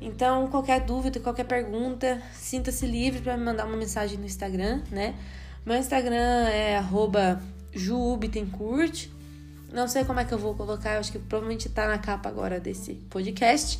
Então, 0.00 0.48
qualquer 0.48 0.80
dúvida, 0.80 1.20
qualquer 1.20 1.44
pergunta, 1.44 2.20
sinta-se 2.34 2.84
livre 2.84 3.20
para 3.20 3.36
me 3.36 3.44
mandar 3.44 3.64
uma 3.64 3.76
mensagem 3.76 4.18
no 4.18 4.26
Instagram, 4.26 4.82
né? 4.90 5.14
Meu 5.64 5.76
Instagram 5.76 6.48
é 6.48 6.82
@juubitencourt. 7.72 9.19
Não 9.72 9.86
sei 9.86 10.04
como 10.04 10.20
é 10.20 10.24
que 10.24 10.32
eu 10.32 10.38
vou 10.38 10.54
colocar, 10.54 10.98
acho 10.98 11.12
que 11.12 11.18
provavelmente 11.18 11.68
tá 11.68 11.86
na 11.86 11.98
capa 11.98 12.28
agora 12.28 12.58
desse 12.58 12.94
podcast. 13.08 13.78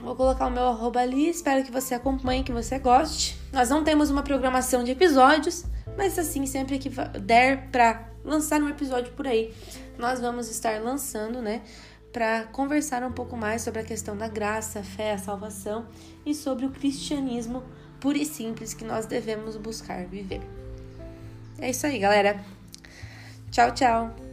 Vou 0.00 0.16
colocar 0.16 0.46
o 0.46 0.50
meu 0.50 0.64
arroba 0.64 1.00
ali, 1.00 1.28
espero 1.28 1.62
que 1.62 1.70
você 1.70 1.94
acompanhe, 1.94 2.42
que 2.42 2.52
você 2.52 2.78
goste. 2.78 3.38
Nós 3.52 3.70
não 3.70 3.84
temos 3.84 4.10
uma 4.10 4.22
programação 4.22 4.82
de 4.82 4.90
episódios, 4.90 5.64
mas 5.96 6.18
assim, 6.18 6.46
sempre 6.46 6.78
que 6.78 6.90
der 7.20 7.68
para 7.70 8.08
lançar 8.24 8.60
um 8.60 8.68
episódio 8.68 9.12
por 9.12 9.26
aí, 9.26 9.54
nós 9.98 10.20
vamos 10.20 10.48
estar 10.48 10.80
lançando, 10.80 11.40
né? 11.40 11.62
para 12.12 12.44
conversar 12.44 13.02
um 13.02 13.10
pouco 13.10 13.36
mais 13.36 13.62
sobre 13.62 13.80
a 13.80 13.84
questão 13.84 14.16
da 14.16 14.28
graça, 14.28 14.82
fé, 14.82 15.12
a 15.12 15.18
salvação 15.18 15.86
e 16.26 16.34
sobre 16.34 16.66
o 16.66 16.70
cristianismo 16.70 17.62
puro 17.98 18.18
e 18.18 18.26
simples 18.26 18.74
que 18.74 18.84
nós 18.84 19.06
devemos 19.06 19.56
buscar 19.56 20.04
viver. 20.06 20.42
É 21.58 21.70
isso 21.70 21.86
aí, 21.86 21.98
galera. 21.98 22.44
Tchau, 23.50 23.72
tchau. 23.72 24.31